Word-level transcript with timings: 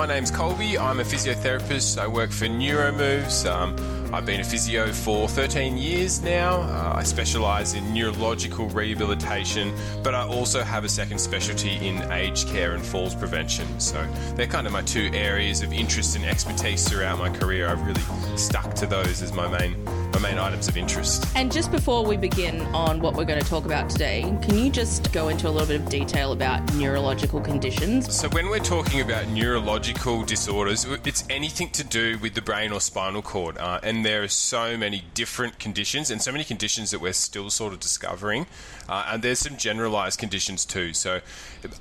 my 0.00 0.06
name's 0.06 0.30
Colbey. 0.30 0.80
I'm 0.80 0.98
a 0.98 1.02
physiotherapist. 1.02 2.00
I 2.00 2.06
work 2.06 2.30
for 2.30 2.46
Neuromoves. 2.46 3.44
Um, 3.44 3.76
I've 4.14 4.24
been 4.24 4.40
a 4.40 4.44
physio 4.44 4.90
for 4.94 5.28
13 5.28 5.76
years 5.76 6.22
now. 6.22 6.62
Uh, 6.62 6.94
I 6.96 7.02
specialise 7.02 7.74
in 7.74 7.92
neurological 7.92 8.66
rehabilitation, 8.70 9.74
but 10.02 10.14
I 10.14 10.26
also 10.26 10.62
have 10.62 10.84
a 10.84 10.88
second 10.88 11.18
specialty 11.18 11.86
in 11.86 12.00
aged 12.12 12.48
care 12.48 12.72
and 12.72 12.82
falls 12.82 13.14
prevention. 13.14 13.78
So 13.78 14.02
they're 14.36 14.46
kind 14.46 14.66
of 14.66 14.72
my 14.72 14.80
two 14.80 15.10
areas 15.12 15.60
of 15.60 15.70
interest 15.70 16.16
and 16.16 16.24
expertise 16.24 16.88
throughout 16.88 17.18
my 17.18 17.28
career. 17.28 17.68
I've 17.68 17.86
really 17.86 18.38
stuck 18.38 18.72
to 18.76 18.86
those 18.86 19.20
as 19.20 19.34
my 19.34 19.48
main 19.48 19.74
my 20.12 20.20
main 20.20 20.38
items 20.38 20.68
of 20.68 20.76
interest. 20.76 21.26
And 21.34 21.50
just 21.50 21.70
before 21.70 22.04
we 22.04 22.16
begin 22.16 22.62
on 22.74 23.00
what 23.00 23.14
we're 23.14 23.24
going 23.24 23.40
to 23.40 23.48
talk 23.48 23.64
about 23.64 23.90
today, 23.90 24.22
can 24.42 24.58
you 24.58 24.70
just 24.70 25.12
go 25.12 25.28
into 25.28 25.48
a 25.48 25.50
little 25.50 25.66
bit 25.66 25.80
of 25.80 25.88
detail 25.88 26.32
about 26.32 26.74
neurological 26.74 27.40
conditions? 27.40 28.14
So, 28.14 28.28
when 28.30 28.48
we're 28.48 28.58
talking 28.58 29.00
about 29.00 29.28
neurological 29.28 30.24
disorders, 30.24 30.84
it's 31.04 31.24
anything 31.30 31.70
to 31.70 31.84
do 31.84 32.18
with 32.18 32.34
the 32.34 32.42
brain 32.42 32.72
or 32.72 32.80
spinal 32.80 33.22
cord. 33.22 33.58
Uh, 33.58 33.80
and 33.82 34.04
there 34.04 34.22
are 34.22 34.28
so 34.28 34.76
many 34.76 35.04
different 35.14 35.58
conditions 35.58 36.10
and 36.10 36.20
so 36.20 36.32
many 36.32 36.44
conditions 36.44 36.90
that 36.90 37.00
we're 37.00 37.12
still 37.12 37.50
sort 37.50 37.72
of 37.72 37.80
discovering. 37.80 38.46
Uh, 38.88 39.06
and 39.08 39.22
there's 39.22 39.38
some 39.38 39.56
generalized 39.56 40.18
conditions 40.18 40.64
too. 40.64 40.92
So, 40.92 41.20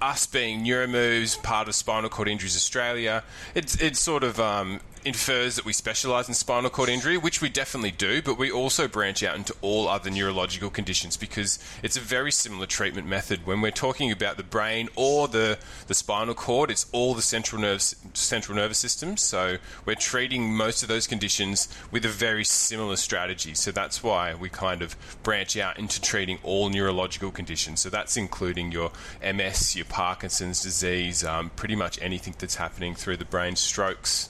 us 0.02 0.26
being 0.26 0.64
Neuromoves, 0.64 1.42
part 1.42 1.68
of 1.68 1.76
Spinal 1.76 2.10
Cord 2.10 2.28
Injuries 2.28 2.56
Australia, 2.56 3.24
it's, 3.56 3.76
it's 3.82 4.00
sort 4.00 4.24
of 4.24 4.40
um, 4.40 4.80
infers 5.06 5.56
that 5.56 5.66
we 5.66 5.74
specialize 5.74 6.28
in 6.28 6.34
spinal 6.34 6.70
cord 6.70 6.90
injury, 6.90 7.18
which 7.18 7.42
we 7.42 7.50
definitely 7.50 7.92
do, 7.92 8.19
but 8.22 8.38
we 8.38 8.52
also 8.52 8.88
branch 8.88 9.24
out 9.24 9.36
into 9.36 9.56
all 9.62 9.88
other 9.88 10.10
neurological 10.10 10.70
conditions 10.70 11.18
because 11.18 11.60
it's 11.84 11.98
a 11.98 12.00
very 12.00 12.32
similar 12.32 12.66
treatment 12.66 13.08
method. 13.08 13.46
When 13.46 13.62
we're 13.62 13.72
talking 13.72 14.12
about 14.12 14.38
the 14.38 14.44
brain 14.44 14.90
or 14.96 15.28
the, 15.28 15.58
the 15.88 15.94
spinal 15.94 16.34
cord, 16.34 16.72
it's 16.72 16.86
all 16.92 17.14
the 17.14 17.22
central 17.22 17.62
nerves 17.62 17.96
central 18.14 18.56
nervous 18.58 18.78
system. 18.78 19.18
So 19.18 19.58
we're 19.86 19.96
treating 19.96 20.54
most 20.54 20.84
of 20.84 20.90
those 20.90 21.08
conditions 21.08 21.68
with 21.92 22.06
a 22.06 22.10
very 22.10 22.44
similar 22.44 22.96
strategy. 22.96 23.54
So 23.54 23.72
that's 23.72 24.04
why 24.04 24.34
we 24.36 24.50
kind 24.50 24.82
of 24.82 24.96
branch 25.24 25.58
out 25.58 25.78
into 25.80 26.02
treating 26.02 26.40
all 26.44 26.70
neurological 26.70 27.32
conditions. 27.32 27.80
So 27.82 27.90
that's 27.90 28.18
including 28.18 28.72
your 28.72 28.92
MS, 29.24 29.76
your 29.76 29.86
Parkinson's 29.86 30.62
disease, 30.62 31.24
um, 31.24 31.52
pretty 31.56 31.76
much 31.76 32.00
anything 32.02 32.36
that's 32.38 32.56
happening 32.56 32.96
through 32.96 33.18
the 33.18 33.26
brain, 33.26 33.56
strokes 33.56 34.30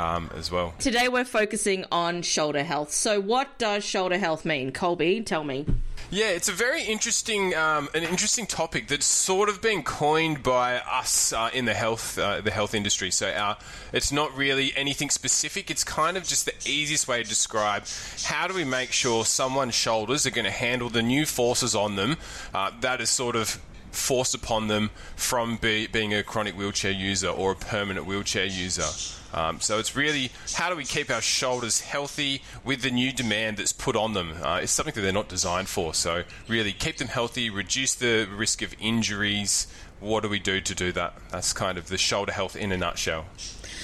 um, 0.00 0.30
as 0.34 0.50
well. 0.50 0.74
Today 0.78 1.08
we're 1.08 1.24
focusing 1.24 1.84
on 1.92 2.22
shoulder 2.22 2.64
health. 2.64 2.92
So, 2.92 3.20
what 3.20 3.58
does 3.58 3.84
shoulder 3.84 4.18
health 4.18 4.44
mean? 4.44 4.72
Colbey, 4.72 5.24
tell 5.24 5.44
me. 5.44 5.66
Yeah, 6.12 6.30
it's 6.30 6.48
a 6.48 6.52
very 6.52 6.82
interesting, 6.82 7.54
um, 7.54 7.88
an 7.94 8.02
interesting 8.02 8.44
topic 8.44 8.88
that's 8.88 9.06
sort 9.06 9.48
of 9.48 9.62
been 9.62 9.84
coined 9.84 10.42
by 10.42 10.78
us 10.78 11.32
uh, 11.32 11.50
in 11.54 11.66
the 11.66 11.74
health, 11.74 12.18
uh, 12.18 12.40
the 12.40 12.50
health 12.50 12.74
industry. 12.74 13.12
So 13.12 13.28
uh, 13.28 13.54
it's 13.92 14.10
not 14.10 14.36
really 14.36 14.72
anything 14.74 15.10
specific. 15.10 15.70
It's 15.70 15.84
kind 15.84 16.16
of 16.16 16.24
just 16.24 16.46
the 16.46 16.54
easiest 16.68 17.06
way 17.06 17.22
to 17.22 17.28
describe 17.28 17.84
how 18.24 18.48
do 18.48 18.54
we 18.54 18.64
make 18.64 18.90
sure 18.90 19.24
someone's 19.24 19.76
shoulders 19.76 20.26
are 20.26 20.32
going 20.32 20.46
to 20.46 20.50
handle 20.50 20.88
the 20.88 21.02
new 21.02 21.24
forces 21.26 21.76
on 21.76 21.94
them 21.94 22.16
uh, 22.52 22.72
that 22.80 23.00
is 23.00 23.08
sort 23.08 23.36
of 23.36 23.60
forced 23.90 24.34
upon 24.34 24.68
them 24.68 24.90
from 25.16 25.56
be, 25.56 25.86
being 25.86 26.14
a 26.14 26.22
chronic 26.22 26.56
wheelchair 26.56 26.92
user 26.92 27.28
or 27.28 27.52
a 27.52 27.56
permanent 27.56 28.06
wheelchair 28.06 28.46
user. 28.46 28.84
Um, 29.32 29.60
so 29.60 29.78
it's 29.78 29.94
really 29.94 30.30
how 30.54 30.70
do 30.70 30.76
we 30.76 30.84
keep 30.84 31.10
our 31.10 31.20
shoulders 31.20 31.80
healthy 31.80 32.42
with 32.64 32.82
the 32.82 32.90
new 32.90 33.12
demand 33.12 33.58
that's 33.58 33.72
put 33.72 33.94
on 33.94 34.12
them? 34.12 34.34
Uh, 34.42 34.60
it's 34.62 34.72
something 34.72 34.94
that 34.94 35.00
they're 35.02 35.12
not 35.12 35.28
designed 35.28 35.68
for. 35.68 35.94
So 35.94 36.24
really 36.48 36.72
keep 36.72 36.96
them 36.96 37.08
healthy, 37.08 37.50
reduce 37.50 37.94
the 37.94 38.26
risk 38.26 38.62
of 38.62 38.74
injuries. 38.80 39.66
What 40.00 40.22
do 40.22 40.28
we 40.28 40.38
do 40.38 40.60
to 40.62 40.74
do 40.74 40.92
that? 40.92 41.14
That's 41.30 41.52
kind 41.52 41.76
of 41.76 41.88
the 41.88 41.98
shoulder 41.98 42.32
health 42.32 42.56
in 42.56 42.72
a 42.72 42.76
nutshell. 42.76 43.26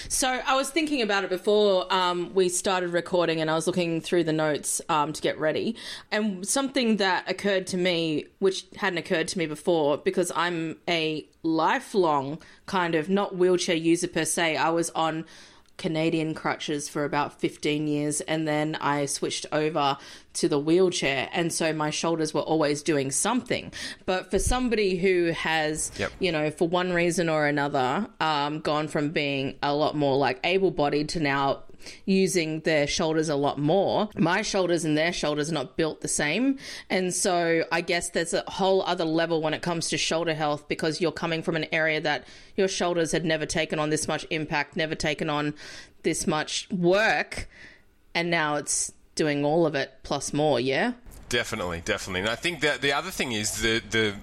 So 0.08 0.28
I 0.28 0.54
was 0.54 0.70
thinking 0.70 1.02
about 1.02 1.24
it 1.24 1.30
before 1.30 1.92
um, 1.92 2.32
we 2.32 2.48
started 2.48 2.90
recording, 2.90 3.40
and 3.40 3.50
I 3.50 3.54
was 3.54 3.66
looking 3.66 4.00
through 4.00 4.24
the 4.24 4.32
notes 4.32 4.80
um, 4.88 5.12
to 5.12 5.20
get 5.20 5.38
ready. 5.38 5.76
And 6.10 6.46
something 6.46 6.96
that 6.96 7.28
occurred 7.28 7.66
to 7.68 7.76
me, 7.76 8.26
which 8.38 8.66
hadn't 8.76 8.98
occurred 8.98 9.28
to 9.28 9.38
me 9.38 9.46
before, 9.46 9.98
because 9.98 10.32
I'm 10.34 10.76
a 10.88 11.26
lifelong 11.42 12.38
kind 12.66 12.94
of 12.94 13.08
not 13.08 13.36
wheelchair 13.36 13.76
user 13.76 14.08
per 14.08 14.24
se. 14.24 14.56
I 14.56 14.70
was 14.70 14.90
on 14.90 15.24
Canadian 15.78 16.34
crutches 16.34 16.88
for 16.88 17.04
about 17.04 17.38
15 17.40 17.86
years 17.86 18.20
and 18.22 18.48
then 18.48 18.76
I 18.80 19.06
switched 19.06 19.46
over 19.52 19.98
to 20.34 20.48
the 20.48 20.58
wheelchair 20.58 21.28
and 21.32 21.52
so 21.52 21.72
my 21.72 21.90
shoulders 21.90 22.32
were 22.32 22.40
always 22.40 22.82
doing 22.82 23.10
something 23.10 23.72
but 24.04 24.30
for 24.30 24.38
somebody 24.38 24.96
who 24.96 25.32
has 25.32 25.90
yep. 25.98 26.12
you 26.18 26.32
know 26.32 26.50
for 26.50 26.68
one 26.68 26.92
reason 26.92 27.28
or 27.28 27.46
another 27.46 28.08
um, 28.20 28.60
gone 28.60 28.88
from 28.88 29.10
being 29.10 29.56
a 29.62 29.74
lot 29.74 29.94
more 29.94 30.16
like 30.16 30.40
able-bodied 30.44 31.08
to 31.10 31.20
now 31.20 31.62
using 32.04 32.60
their 32.60 32.86
shoulders 32.86 33.28
a 33.28 33.36
lot 33.36 33.58
more. 33.58 34.08
My 34.16 34.42
shoulders 34.42 34.84
and 34.84 34.96
their 34.96 35.12
shoulders 35.12 35.50
are 35.50 35.54
not 35.54 35.76
built 35.76 36.00
the 36.00 36.08
same. 36.08 36.58
And 36.90 37.14
so 37.14 37.64
I 37.72 37.80
guess 37.80 38.10
there's 38.10 38.34
a 38.34 38.42
whole 38.46 38.82
other 38.82 39.04
level 39.04 39.40
when 39.42 39.54
it 39.54 39.62
comes 39.62 39.88
to 39.90 39.98
shoulder 39.98 40.34
health 40.34 40.68
because 40.68 41.00
you're 41.00 41.12
coming 41.12 41.42
from 41.42 41.56
an 41.56 41.66
area 41.72 42.00
that 42.00 42.26
your 42.56 42.68
shoulders 42.68 43.12
had 43.12 43.24
never 43.24 43.46
taken 43.46 43.78
on 43.78 43.90
this 43.90 44.08
much 44.08 44.26
impact, 44.30 44.76
never 44.76 44.94
taken 44.94 45.30
on 45.30 45.54
this 46.02 46.26
much 46.26 46.68
work. 46.70 47.48
And 48.14 48.30
now 48.30 48.56
it's 48.56 48.92
doing 49.14 49.44
all 49.44 49.66
of 49.66 49.74
it 49.74 49.92
plus 50.02 50.32
more, 50.32 50.60
yeah? 50.60 50.92
Definitely, 51.28 51.82
definitely. 51.84 52.20
And 52.20 52.30
I 52.30 52.36
think 52.36 52.60
that 52.60 52.82
the 52.82 52.92
other 52.92 53.10
thing 53.10 53.32
is 53.32 53.60
the 53.60 53.82
the 53.90 54.14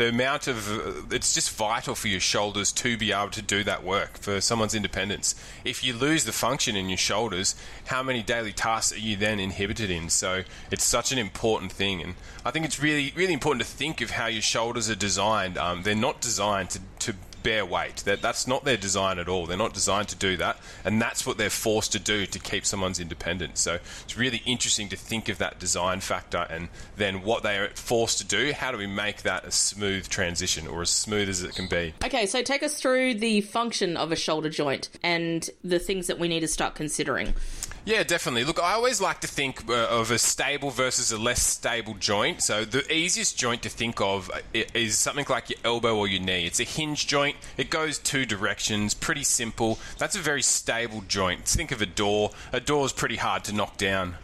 the 0.00 0.08
amount 0.08 0.48
of 0.48 0.58
uh, 0.70 1.14
it's 1.14 1.34
just 1.34 1.50
vital 1.50 1.94
for 1.94 2.08
your 2.08 2.20
shoulders 2.20 2.72
to 2.72 2.96
be 2.96 3.12
able 3.12 3.28
to 3.28 3.42
do 3.42 3.62
that 3.62 3.84
work 3.84 4.16
for 4.16 4.40
someone's 4.40 4.74
independence. 4.74 5.34
If 5.62 5.84
you 5.84 5.92
lose 5.92 6.24
the 6.24 6.32
function 6.32 6.74
in 6.74 6.88
your 6.88 6.96
shoulders, 6.96 7.54
how 7.84 8.02
many 8.02 8.22
daily 8.22 8.52
tasks 8.52 8.96
are 8.96 8.98
you 8.98 9.16
then 9.16 9.38
inhibited 9.38 9.90
in? 9.90 10.08
So 10.08 10.44
it's 10.70 10.84
such 10.84 11.12
an 11.12 11.18
important 11.18 11.70
thing, 11.70 12.00
and 12.00 12.14
I 12.46 12.50
think 12.50 12.64
it's 12.64 12.80
really 12.80 13.12
really 13.14 13.34
important 13.34 13.62
to 13.62 13.70
think 13.70 14.00
of 14.00 14.12
how 14.12 14.24
your 14.24 14.40
shoulders 14.40 14.88
are 14.88 14.94
designed. 14.94 15.58
Um, 15.58 15.82
they're 15.82 15.94
not 15.94 16.22
designed 16.22 16.70
to, 16.70 16.80
to 17.00 17.14
bear 17.42 17.64
weight. 17.64 17.96
That 17.98 18.22
that's 18.22 18.46
not 18.46 18.64
their 18.64 18.76
design 18.76 19.18
at 19.18 19.28
all. 19.28 19.46
They're 19.46 19.56
not 19.56 19.74
designed 19.74 20.08
to 20.08 20.16
do 20.16 20.36
that, 20.38 20.58
and 20.84 21.00
that's 21.00 21.26
what 21.26 21.38
they're 21.38 21.50
forced 21.50 21.92
to 21.92 21.98
do 21.98 22.26
to 22.26 22.38
keep 22.38 22.66
someone's 22.66 23.00
independence. 23.00 23.60
So 23.60 23.78
it's 24.02 24.16
really 24.16 24.42
interesting 24.46 24.88
to 24.90 24.96
think 24.96 25.28
of 25.28 25.38
that 25.38 25.58
design 25.58 26.00
factor 26.00 26.46
and 26.50 26.68
then 26.96 27.22
what 27.22 27.42
they 27.42 27.58
are 27.58 27.68
forced 27.68 28.18
to 28.18 28.24
do. 28.24 28.52
How 28.52 28.72
do 28.72 28.78
we 28.78 28.86
make 28.86 29.22
that 29.22 29.44
a 29.44 29.50
smooth 29.50 30.08
transition 30.08 30.66
or 30.66 30.82
as 30.82 30.90
smooth 30.90 31.28
as 31.28 31.42
it 31.42 31.54
can 31.54 31.68
be? 31.68 31.94
Okay, 32.04 32.26
so 32.26 32.42
take 32.42 32.62
us 32.62 32.74
through 32.80 33.14
the 33.14 33.40
function 33.42 33.96
of 33.96 34.12
a 34.12 34.16
shoulder 34.16 34.50
joint 34.50 34.88
and 35.02 35.48
the 35.62 35.78
things 35.78 36.06
that 36.06 36.18
we 36.18 36.28
need 36.28 36.40
to 36.40 36.48
start 36.48 36.74
considering. 36.74 37.34
Yeah, 37.84 38.02
definitely. 38.02 38.44
Look, 38.44 38.58
I 38.62 38.72
always 38.72 39.00
like 39.00 39.20
to 39.22 39.26
think 39.26 39.68
uh, 39.68 39.86
of 39.88 40.10
a 40.10 40.18
stable 40.18 40.70
versus 40.70 41.12
a 41.12 41.18
less 41.18 41.42
stable 41.42 41.94
joint. 41.94 42.42
So 42.42 42.64
the 42.64 42.90
easiest 42.92 43.38
joint 43.38 43.62
to 43.62 43.70
think 43.70 44.00
of 44.00 44.30
uh, 44.30 44.40
is 44.74 44.98
something 44.98 45.24
like 45.30 45.48
your 45.48 45.58
elbow 45.64 45.96
or 45.96 46.06
your 46.06 46.20
knee. 46.20 46.44
It's 46.46 46.60
a 46.60 46.64
hinge 46.64 47.06
joint. 47.06 47.36
It 47.56 47.70
goes 47.70 47.98
two 47.98 48.26
directions, 48.26 48.92
pretty 48.92 49.24
simple. 49.24 49.78
That's 49.96 50.14
a 50.14 50.20
very 50.20 50.42
stable 50.42 51.02
joint. 51.08 51.46
Think 51.46 51.72
of 51.72 51.80
a 51.80 51.86
door. 51.86 52.32
A 52.52 52.60
door 52.60 52.84
is 52.84 52.92
pretty 52.92 53.16
hard 53.16 53.44
to 53.44 53.54
knock 53.54 53.78
down 53.78 54.16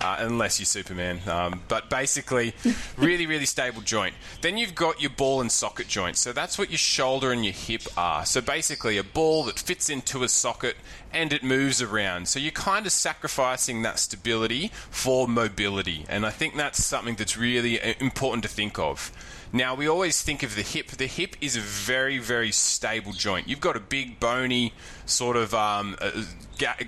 uh, 0.00 0.16
unless 0.18 0.58
you're 0.58 0.66
Superman. 0.66 1.20
Um, 1.26 1.62
but 1.68 1.88
basically, 1.88 2.54
really, 2.96 3.26
really 3.26 3.46
stable 3.46 3.80
joint. 3.80 4.14
Then 4.42 4.58
you've 4.58 4.74
got 4.74 5.00
your 5.00 5.10
ball 5.10 5.40
and 5.40 5.50
socket 5.50 5.88
joint. 5.88 6.16
So 6.16 6.32
that's 6.32 6.58
what 6.58 6.70
your 6.70 6.78
shoulder 6.78 7.32
and 7.32 7.44
your 7.44 7.54
hip 7.54 7.82
are. 7.96 8.26
So 8.26 8.40
basically, 8.40 8.98
a 8.98 9.04
ball 9.04 9.44
that 9.44 9.58
fits 9.58 9.88
into 9.88 10.22
a 10.22 10.28
socket 10.28 10.76
and 11.14 11.32
it 11.32 11.42
moves 11.42 11.80
around. 11.80 12.28
So 12.28 12.38
you're 12.38 12.52
kind 12.52 12.86
of 12.86 12.92
sacrificing 12.92 13.82
that 13.82 13.98
stability 13.98 14.70
for 14.90 15.28
mobility. 15.28 16.04
And 16.08 16.26
I 16.26 16.30
think 16.30 16.56
that's 16.56 16.84
something 16.84 17.14
that's 17.14 17.36
really 17.36 17.80
uh, 17.80 17.94
important 18.00 18.42
to 18.42 18.48
think 18.48 18.78
of. 18.78 19.12
Now, 19.52 19.76
we 19.76 19.86
always 19.86 20.20
think 20.20 20.42
of 20.42 20.56
the 20.56 20.62
hip. 20.62 20.88
The 20.88 21.06
hip 21.06 21.36
is 21.40 21.54
a 21.54 21.60
very, 21.60 22.18
very 22.18 22.50
stable 22.50 23.12
joint. 23.12 23.46
You've 23.46 23.60
got 23.60 23.76
a 23.76 23.80
big, 23.80 24.18
bony 24.18 24.72
sort 25.06 25.36
of 25.36 25.54
um, 25.54 25.96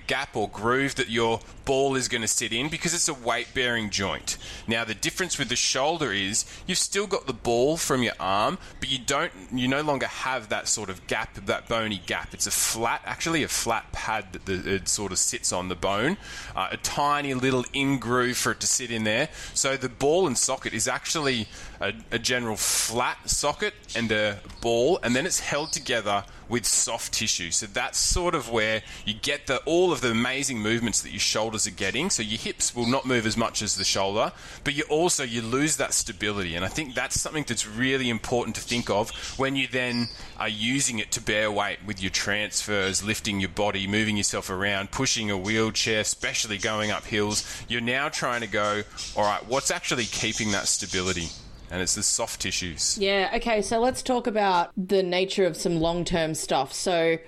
gap 0.07 0.35
or 0.35 0.49
groove 0.49 0.97
that 0.97 1.09
your 1.09 1.39
ball 1.65 1.95
is 1.95 2.09
going 2.09 2.23
to 2.23 2.29
sit 2.29 2.53
in 2.53 2.69
because 2.69 2.93
it's 2.93 3.09
a 3.09 3.15
weight 3.15 3.47
bearing 3.55 3.91
joint. 3.91 4.37
Now, 4.67 4.85
the 4.85 4.95
difference 4.95 5.39
with 5.39 5.49
the 5.49 5.55
shoulder 5.55 6.13
is 6.13 6.45
you've 6.67 6.79
still 6.79 7.07
got 7.07 7.29
the 7.29 7.33
ball 7.33 7.77
from 7.77 8.03
your 8.03 8.15
arm, 8.19 8.59
but 8.81 8.91
you 8.91 8.99
don't, 8.99 9.33
you 9.53 9.69
no 9.69 9.83
longer 9.83 10.07
have 10.07 10.49
that 10.49 10.67
sort 10.67 10.91
of 10.91 11.07
gap, 11.07 11.35
that 11.35 11.69
bony 11.69 12.03
gap. 12.05 12.35
It's 12.35 12.49
a 12.49 12.51
flat, 12.51 13.01
actually, 13.05 13.45
a 13.45 13.49
flat 13.49 13.93
pad 13.93 14.16
that 14.21 14.47
the, 14.47 14.75
it 14.77 14.89
sort 14.89 15.13
of 15.13 15.19
sits 15.19 15.53
on 15.53 15.69
the 15.69 15.75
bone, 15.75 16.17
uh, 16.55 16.69
a 16.71 16.77
tiny 16.79 17.35
little 17.35 17.65
in 17.73 17.99
groove 17.99 18.37
for 18.37 18.53
it 18.53 18.61
to 18.61 18.67
sit 18.67 18.91
in 18.91 19.05
there. 19.05 19.29
So 19.55 19.77
the 19.77 19.89
ball 19.89 20.27
and 20.27 20.37
socket 20.39 20.73
is 20.73 20.89
actually 20.89 21.49
a, 21.81 21.93
a 22.11 22.19
general 22.19 22.47
general 22.47 22.57
flat 22.57 23.19
socket 23.29 23.75
and 23.97 24.13
a 24.13 24.39
ball, 24.61 25.01
and 25.03 25.17
then 25.17 25.27
it's 25.27 25.41
held 25.41 25.73
together 25.73 26.23
with 26.49 26.67
soft 26.67 27.13
tissue. 27.13 27.51
So 27.51 27.67
that's 27.67 27.99
sort 27.99 28.35
of 28.35 28.51
where 28.51 28.83
you 29.05 29.15
get 29.15 29.47
the 29.47 29.59
all 29.65 29.93
of 29.93 30.01
the 30.01 30.11
amazing 30.11 30.61
movements 30.61 31.01
that 31.03 31.11
your 31.11 31.21
shoulders 31.21 31.67
are 31.67 31.73
getting. 31.73 32.11
So 32.11 32.23
your 32.23 32.39
hips 32.39 32.75
will 32.75 32.87
not 32.87 33.07
move 33.07 33.27
as 33.27 33.37
much 33.37 33.63
as 33.63 33.77
the 33.77 33.85
shoulder, 33.85 34.33
but 34.65 34.75
you 34.75 34.85
also 34.85 35.25
you 35.25 35.43
lose 35.43 35.77
that 35.77 35.95
stability. 35.95 36.55
And 36.55 36.65
I 36.65 36.69
think 36.69 36.95
that's 36.95 37.21
something 37.21 37.45
that's 37.47 37.67
really 37.67 38.09
important 38.09 38.57
to 38.57 38.63
think 38.63 38.91
of 38.91 39.11
when 39.39 39.57
you 39.57 39.67
then 39.67 40.09
are 40.39 40.49
using 40.49 40.99
it 40.99 41.11
to 41.13 41.21
bear 41.21 41.51
weight 41.51 41.79
with 41.87 42.03
your 42.03 42.11
transfers, 42.11 43.03
lifting 43.03 43.41
your 43.41 43.49
body, 43.51 43.87
moving 43.87 44.17
yourself 44.17 44.51
around, 44.51 44.91
pushing 44.91 45.31
a 45.31 45.39
wheelchair, 45.39 46.01
especially 46.01 46.59
going 46.59 46.91
up 46.91 47.05
hills. 47.05 47.45
You're 47.69 47.81
now 47.81 48.09
trying 48.09 48.43
to 48.43 48.47
go, 48.47 48.83
all 49.17 49.25
right, 49.25 49.47
what's 49.47 49.71
actually 49.71 50.05
keeping 50.05 50.53
that 50.53 50.69
stability? 50.69 51.29
And 51.71 51.83
it's 51.83 51.95
the 51.95 52.03
soft 52.03 52.41
tissues. 52.41 52.99
Yeah, 52.99 53.31
okay, 53.37 53.63
so 53.63 53.81
let's 53.81 54.03
talk 54.03 54.27
about 54.27 54.71
the 54.77 55.03
nature 55.03 55.47
of 55.47 55.57
some 55.57 55.81
long 55.81 56.05
term 56.05 56.35
stuff. 56.35 56.73
So, 56.73 57.19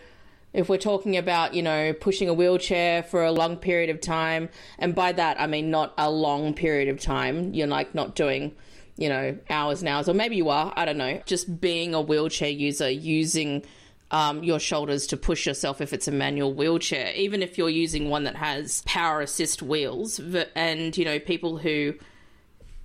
if 0.52 0.69
we're 0.69 0.79
talking 0.79 1.17
about, 1.17 1.55
you 1.55 1.62
know, 1.62 1.93
pushing 1.93 2.29
a 2.29 2.35
wheelchair 2.35 3.02
for 3.02 3.25
a 3.25 3.32
long 3.32 3.56
period 3.56 3.90
of 3.90 4.00
time, 4.00 4.49
and 4.79 4.94
by 4.94 5.12
that 5.12 5.40
I 5.40 5.46
mean 5.46 5.70
not 5.70 5.93
a 5.99 6.11
long 6.11 6.55
period 6.55 6.88
of 6.88 7.00
time, 7.00 7.52
you're 7.52 7.67
like 7.67 7.94
not 7.94 8.14
doing, 8.14 8.55
you 8.96 9.08
know, 9.08 9.37
hours 9.50 9.81
and 9.81 9.88
hours, 9.88 10.08
or 10.08 10.14
maybe 10.14 10.37
you 10.37 10.49
are, 10.49 10.73
I 10.76 10.85
don't 10.85 10.99
know, 10.99 11.20
just 11.26 11.61
being 11.61 11.94
a 11.94 12.00
wheelchair 12.00 12.50
user, 12.50 12.90
using 12.90 13.64
um, 14.11 14.43
your 14.43 14.58
shoulders 14.58 15.06
to 15.08 15.17
push 15.17 15.46
yourself 15.46 15.81
if 15.81 15.93
it's 15.93 16.08
a 16.08 16.12
manual 16.12 16.55
wheelchair, 16.55 17.12
even 17.14 17.43
if 17.43 17.58
you're 17.58 17.69
using 17.69 18.08
one 18.08 18.25
that 18.25 18.37
has 18.37 18.82
power 18.87 19.20
assist 19.20 19.62
wheels, 19.62 20.19
and, 20.55 20.96
you 20.96 21.05
know, 21.05 21.19
people 21.19 21.58
who 21.58 21.94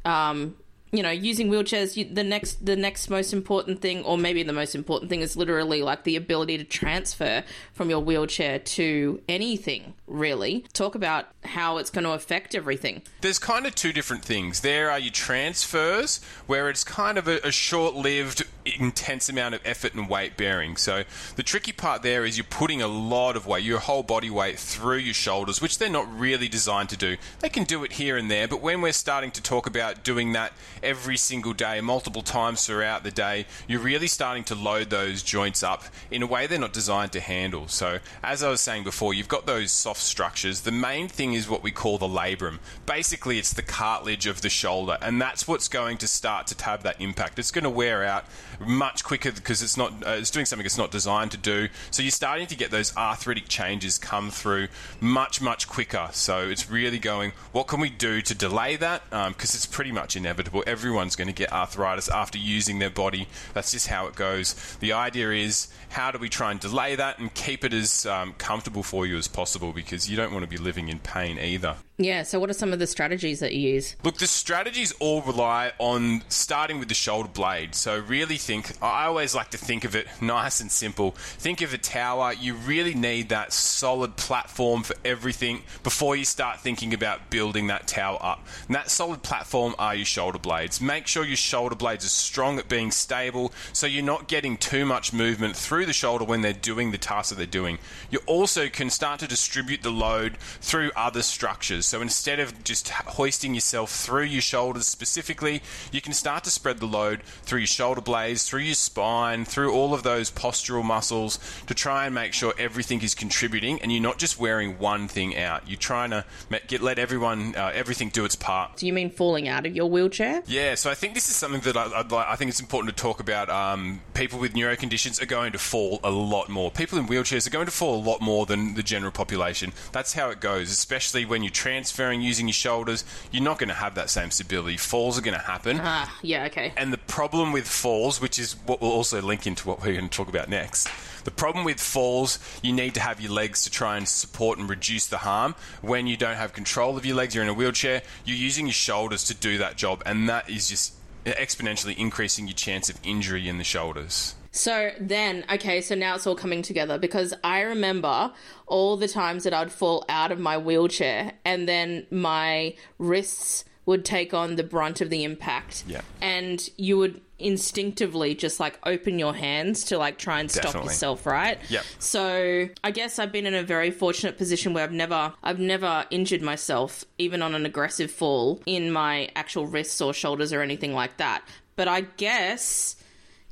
um, 0.03 0.55
you 0.93 1.01
know, 1.01 1.09
using 1.09 1.49
wheelchairs, 1.49 1.97
you, 1.97 2.05
the 2.05 2.23
next 2.23 2.63
the 2.63 2.75
next 2.75 3.09
most 3.09 3.33
important 3.33 3.81
thing, 3.81 4.03
or 4.05 4.15
maybe 4.15 4.43
the 4.43 4.53
most 4.53 4.75
important 4.75 5.09
thing, 5.09 5.21
is 5.21 5.35
literally 5.35 5.81
like 5.81 6.03
the 6.03 6.15
ability 6.15 6.59
to 6.59 6.63
transfer 6.63 7.43
from 7.73 7.89
your 7.89 7.99
wheelchair 7.99 8.59
to 8.59 9.19
anything. 9.27 9.95
Really, 10.05 10.65
talk 10.73 10.93
about 10.93 11.29
how 11.43 11.77
it's 11.77 11.89
going 11.89 12.03
to 12.03 12.11
affect 12.11 12.53
everything. 12.53 13.01
There's 13.21 13.39
kind 13.39 13.65
of 13.65 13.73
two 13.73 13.91
different 13.91 14.23
things. 14.23 14.59
There 14.59 14.91
are 14.91 14.99
your 14.99 15.11
transfers, 15.11 16.23
where 16.45 16.69
it's 16.69 16.83
kind 16.83 17.17
of 17.17 17.27
a, 17.27 17.39
a 17.43 17.51
short-lived, 17.51 18.43
intense 18.65 19.29
amount 19.29 19.55
of 19.55 19.61
effort 19.65 19.95
and 19.95 20.07
weight 20.07 20.37
bearing. 20.37 20.77
So 20.77 21.03
the 21.35 21.41
tricky 21.41 21.71
part 21.71 22.03
there 22.03 22.23
is 22.23 22.37
you're 22.37 22.45
putting 22.45 22.81
a 22.81 22.87
lot 22.87 23.35
of 23.35 23.47
weight, 23.47 23.63
your 23.63 23.79
whole 23.79 24.03
body 24.03 24.29
weight, 24.29 24.59
through 24.59 24.97
your 24.97 25.15
shoulders, 25.15 25.59
which 25.59 25.79
they're 25.79 25.89
not 25.89 26.07
really 26.19 26.47
designed 26.47 26.89
to 26.89 26.97
do. 26.97 27.17
They 27.39 27.49
can 27.49 27.63
do 27.63 27.83
it 27.83 27.93
here 27.93 28.15
and 28.15 28.29
there, 28.29 28.47
but 28.47 28.61
when 28.61 28.81
we're 28.81 28.91
starting 28.91 29.31
to 29.31 29.41
talk 29.41 29.65
about 29.65 30.03
doing 30.03 30.33
that 30.33 30.53
every 30.83 31.17
single 31.17 31.53
day, 31.53 31.81
multiple 31.81 32.21
times 32.21 32.65
throughout 32.65 33.03
the 33.03 33.11
day, 33.11 33.45
you're 33.67 33.79
really 33.79 34.07
starting 34.07 34.43
to 34.45 34.55
load 34.55 34.89
those 34.89 35.23
joints 35.23 35.63
up 35.63 35.83
in 36.11 36.21
a 36.21 36.27
way 36.27 36.45
they're 36.45 36.59
not 36.59 36.73
designed 36.73 37.11
to 37.13 37.19
handle. 37.19 37.67
So, 37.67 37.99
as 38.23 38.43
I 38.43 38.49
was 38.49 38.61
saying 38.61 38.83
before, 38.83 39.13
you've 39.13 39.27
got 39.27 39.45
those 39.45 39.71
soft 39.71 40.01
structures. 40.01 40.61
The 40.61 40.71
main 40.71 41.07
thing 41.07 41.33
is 41.33 41.49
what 41.49 41.63
we 41.63 41.71
call 41.71 41.97
the 41.97 42.07
labrum. 42.07 42.59
Basically, 42.85 43.39
it's 43.39 43.53
the 43.53 43.61
cartilage 43.61 44.27
of 44.27 44.41
the 44.41 44.49
shoulder, 44.49 44.97
and 45.01 45.21
that's 45.21 45.47
what's 45.47 45.67
going 45.67 45.97
to 45.97 46.07
start 46.07 46.47
to 46.47 46.63
have 46.63 46.83
that 46.83 46.99
impact. 46.99 47.39
It's 47.39 47.51
going 47.51 47.63
to 47.63 47.69
wear 47.69 48.03
out 48.03 48.25
much 48.59 49.03
quicker 49.03 49.31
because 49.31 49.61
it's 49.61 49.77
not 49.77 49.91
uh, 50.05 50.11
it's 50.11 50.31
doing 50.31 50.45
something 50.45 50.65
it's 50.65 50.77
not 50.77 50.91
designed 50.91 51.31
to 51.31 51.37
do. 51.37 51.69
So 51.91 52.03
you're 52.03 52.11
starting 52.11 52.47
to 52.47 52.55
get 52.55 52.71
those 52.71 52.95
arthritic 52.95 53.47
changes 53.47 53.97
come 53.97 54.31
through 54.31 54.67
much 54.99 55.41
much 55.41 55.67
quicker. 55.67 56.09
So 56.11 56.49
it's 56.49 56.69
really 56.69 56.99
going. 56.99 57.31
What 57.51 57.67
can 57.67 57.79
we 57.79 57.89
do 57.89 58.21
to 58.21 58.35
delay 58.35 58.75
that? 58.77 59.03
Because 59.09 59.27
um, 59.27 59.35
it's 59.37 59.65
pretty 59.65 59.91
much 59.91 60.15
inevitable 60.15 60.63
everyone's 60.73 61.15
going 61.15 61.27
to 61.27 61.33
get 61.33 61.53
arthritis 61.53 62.09
after 62.09 62.39
using 62.39 62.79
their 62.79 62.89
body. 62.89 63.27
That's 63.53 63.71
just 63.71 63.87
how 63.87 64.07
it 64.07 64.15
goes. 64.15 64.55
The 64.79 64.93
idea 64.93 65.29
is 65.31 65.67
how 65.89 66.09
do 66.09 66.17
we 66.17 66.29
try 66.29 66.49
and 66.49 66.59
delay 66.59 66.95
that 66.95 67.19
and 67.19 67.31
keep 67.31 67.63
it 67.63 67.73
as 67.73 68.07
um, 68.07 68.33
comfortable 68.39 68.81
for 68.81 69.05
you 69.05 69.15
as 69.17 69.27
possible 69.27 69.71
because 69.71 70.09
you 70.09 70.17
don't 70.17 70.33
want 70.33 70.43
to 70.43 70.49
be 70.49 70.57
living 70.57 70.89
in 70.89 70.97
pain 70.97 71.37
either. 71.37 71.75
Yeah, 72.03 72.23
so 72.23 72.37
what 72.37 72.49
are 72.49 72.53
some 72.53 72.73
of 72.73 72.79
the 72.79 72.87
strategies 72.87 73.39
that 73.39 73.53
you 73.53 73.75
use? 73.75 73.95
Look, 74.03 74.17
the 74.17 74.27
strategies 74.27 74.91
all 74.99 75.21
rely 75.21 75.71
on 75.79 76.21
starting 76.27 76.77
with 76.77 76.89
the 76.89 76.93
shoulder 76.93 77.29
blade. 77.29 77.75
So, 77.75 77.97
really 77.97 78.35
think, 78.35 78.73
I 78.81 79.05
always 79.05 79.33
like 79.33 79.51
to 79.51 79.57
think 79.57 79.85
of 79.85 79.95
it 79.95 80.07
nice 80.21 80.59
and 80.59 80.69
simple. 80.69 81.11
Think 81.11 81.61
of 81.61 81.73
a 81.73 81.77
tower, 81.77 82.33
you 82.33 82.55
really 82.55 82.93
need 82.93 83.29
that 83.29 83.53
solid 83.53 84.17
platform 84.17 84.83
for 84.83 84.95
everything 85.05 85.61
before 85.83 86.17
you 86.17 86.25
start 86.25 86.59
thinking 86.59 86.93
about 86.93 87.29
building 87.29 87.67
that 87.67 87.87
tower 87.87 88.17
up. 88.21 88.45
And 88.67 88.75
that 88.75 88.91
solid 88.91 89.23
platform 89.23 89.73
are 89.79 89.95
your 89.95 90.05
shoulder 90.05 90.39
blades. 90.39 90.81
Make 90.81 91.07
sure 91.07 91.23
your 91.23 91.37
shoulder 91.37 91.75
blades 91.75 92.03
are 92.03 92.09
strong 92.09 92.59
at 92.59 92.67
being 92.67 92.91
stable 92.91 93.53
so 93.71 93.87
you're 93.87 94.03
not 94.03 94.27
getting 94.27 94.57
too 94.57 94.85
much 94.85 95.13
movement 95.13 95.55
through 95.55 95.85
the 95.85 95.93
shoulder 95.93 96.25
when 96.25 96.41
they're 96.41 96.51
doing 96.51 96.91
the 96.91 96.97
task 96.97 97.29
that 97.29 97.35
they're 97.35 97.45
doing. 97.45 97.79
You 98.11 98.19
also 98.25 98.67
can 98.67 98.89
start 98.89 99.21
to 99.21 99.27
distribute 99.27 99.83
the 99.83 99.89
load 99.89 100.37
through 100.59 100.91
other 100.97 101.21
structures. 101.21 101.92
So 101.93 102.01
instead 102.01 102.39
of 102.39 102.63
just 102.63 102.89
hoisting 102.89 103.53
yourself 103.53 103.91
through 103.91 104.23
your 104.23 104.41
shoulders 104.41 104.87
specifically, 104.87 105.61
you 105.91 106.01
can 106.01 106.13
start 106.13 106.43
to 106.45 106.49
spread 106.49 106.79
the 106.79 106.87
load 106.87 107.21
through 107.43 107.59
your 107.59 107.67
shoulder 107.67 108.01
blades, 108.01 108.49
through 108.49 108.61
your 108.61 108.73
spine, 108.73 109.45
through 109.45 109.71
all 109.71 109.93
of 109.93 110.01
those 110.01 110.31
postural 110.31 110.83
muscles 110.83 111.37
to 111.67 111.75
try 111.75 112.07
and 112.07 112.15
make 112.15 112.33
sure 112.33 112.55
everything 112.57 113.03
is 113.03 113.13
contributing 113.13 113.79
and 113.83 113.91
you're 113.91 114.01
not 114.01 114.17
just 114.17 114.39
wearing 114.39 114.79
one 114.79 115.07
thing 115.07 115.37
out. 115.37 115.69
You're 115.69 115.77
trying 115.77 116.09
to 116.09 116.25
get 116.65 116.81
let 116.81 116.97
everyone 116.97 117.55
uh, 117.55 117.71
everything 117.75 118.09
do 118.09 118.25
its 118.25 118.35
part. 118.35 118.77
Do 118.77 118.87
you 118.87 118.93
mean 118.93 119.11
falling 119.11 119.47
out 119.47 119.67
of 119.67 119.75
your 119.75 119.87
wheelchair? 119.87 120.41
Yeah, 120.47 120.73
so 120.73 120.89
I 120.89 120.95
think 120.95 121.13
this 121.13 121.29
is 121.29 121.35
something 121.35 121.61
that 121.61 121.77
I, 121.77 122.01
I, 122.01 122.31
I 122.33 122.35
think 122.37 122.49
it's 122.49 122.59
important 122.59 122.97
to 122.97 122.99
talk 122.99 123.19
about. 123.19 123.51
Um, 123.51 124.01
people 124.15 124.39
with 124.39 124.55
neuro 124.55 124.75
conditions 124.75 125.21
are 125.21 125.27
going 125.27 125.51
to 125.51 125.59
fall 125.59 125.99
a 126.03 126.09
lot 126.09 126.49
more. 126.49 126.71
People 126.71 126.97
in 126.97 127.05
wheelchairs 127.05 127.45
are 127.45 127.51
going 127.51 127.67
to 127.67 127.71
fall 127.71 127.93
a 127.93 128.03
lot 128.03 128.19
more 128.19 128.47
than 128.47 128.73
the 128.73 128.81
general 128.81 129.11
population. 129.11 129.73
That's 129.91 130.13
how 130.13 130.31
it 130.31 130.39
goes, 130.39 130.71
especially 130.71 131.23
when 131.23 131.43
you 131.43 131.51
transferring 131.73 132.21
using 132.21 132.47
your 132.47 132.53
shoulders, 132.53 133.03
you're 133.31 133.43
not 133.43 133.57
going 133.57 133.69
to 133.69 133.73
have 133.73 133.95
that 133.95 134.07
same 134.07 134.29
stability. 134.29 134.77
Falls 134.77 135.17
are 135.17 135.23
going 135.23 135.33
to 135.33 135.43
happen. 135.43 135.79
Ah, 135.81 136.19
yeah, 136.21 136.45
okay. 136.45 136.71
And 136.77 136.93
the 136.93 136.99
problem 136.99 137.51
with 137.51 137.67
falls, 137.67 138.21
which 138.21 138.37
is 138.37 138.53
what 138.67 138.79
will 138.79 138.91
also 138.91 139.19
link 139.23 139.47
into 139.47 139.67
what 139.67 139.81
we're 139.81 139.93
going 139.93 140.07
to 140.07 140.15
talk 140.15 140.29
about 140.29 140.49
next, 140.49 140.87
the 141.23 141.31
problem 141.31 141.65
with 141.65 141.79
falls, 141.79 142.37
you 142.61 142.73
need 142.73 142.93
to 142.93 142.99
have 142.99 143.19
your 143.19 143.31
legs 143.31 143.63
to 143.63 143.71
try 143.71 143.97
and 143.97 144.07
support 144.07 144.59
and 144.59 144.69
reduce 144.69 145.07
the 145.07 145.17
harm. 145.17 145.55
When 145.81 146.05
you 146.05 146.15
don't 146.15 146.35
have 146.35 146.53
control 146.53 146.95
of 146.95 147.07
your 147.07 147.15
legs, 147.15 147.33
you're 147.33 147.43
in 147.43 147.49
a 147.49 147.55
wheelchair, 147.55 148.03
you're 148.23 148.37
using 148.37 148.67
your 148.67 148.73
shoulders 148.73 149.23
to 149.25 149.33
do 149.33 149.57
that 149.57 149.75
job, 149.75 150.03
and 150.05 150.29
that 150.29 150.47
is 150.47 150.69
just 150.69 150.93
exponentially 151.25 151.97
increasing 151.97 152.45
your 152.47 152.53
chance 152.53 152.87
of 152.87 152.99
injury 153.03 153.49
in 153.49 153.57
the 153.57 153.63
shoulders. 153.63 154.35
So 154.53 154.91
then, 154.99 155.43
okay, 155.51 155.81
so 155.81 155.95
now 155.95 156.15
it's 156.15 156.27
all 156.27 156.35
coming 156.35 156.61
together 156.61 156.99
because 156.99 157.33
I 157.43 157.61
remember 157.61 158.31
all 158.67 158.97
the 158.97 159.07
times 159.07 159.43
that 159.43 159.53
I'd 159.53 159.71
fall 159.71 160.05
out 160.07 160.31
of 160.31 160.39
my 160.39 160.59
wheelchair 160.59 161.33
and 161.43 161.67
then 161.67 162.05
my 162.11 162.75
wrists 162.99 163.65
would 163.87 164.05
take 164.05 164.33
on 164.33 164.55
the 164.55 164.63
brunt 164.63 165.01
of 165.01 165.09
the 165.09 165.23
impact. 165.23 165.83
Yeah. 165.87 166.01
And 166.21 166.69
you 166.77 166.97
would 166.99 167.19
instinctively 167.39 168.35
just 168.35 168.59
like 168.59 168.79
open 168.85 169.17
your 169.19 169.33
hands 169.33 169.85
to 169.85 169.97
like 169.97 170.19
try 170.19 170.39
and 170.39 170.49
stop 170.49 170.65
Definitely. 170.65 170.89
yourself, 170.89 171.25
right? 171.25 171.59
Yep. 171.69 171.83
So 171.97 172.69
I 172.83 172.91
guess 172.91 173.17
I've 173.17 173.31
been 173.31 173.47
in 173.47 173.55
a 173.55 173.63
very 173.63 173.89
fortunate 173.89 174.37
position 174.37 174.73
where 174.73 174.83
I've 174.83 174.91
never 174.91 175.33
I've 175.43 175.59
never 175.59 176.05
injured 176.11 176.43
myself, 176.43 177.03
even 177.17 177.41
on 177.41 177.55
an 177.55 177.65
aggressive 177.65 178.11
fall, 178.11 178.61
in 178.67 178.91
my 178.91 179.29
actual 179.35 179.65
wrists 179.65 179.99
or 179.99 180.13
shoulders 180.13 180.53
or 180.53 180.61
anything 180.61 180.93
like 180.93 181.17
that. 181.17 181.43
But 181.75 181.87
I 181.87 182.01
guess 182.01 182.95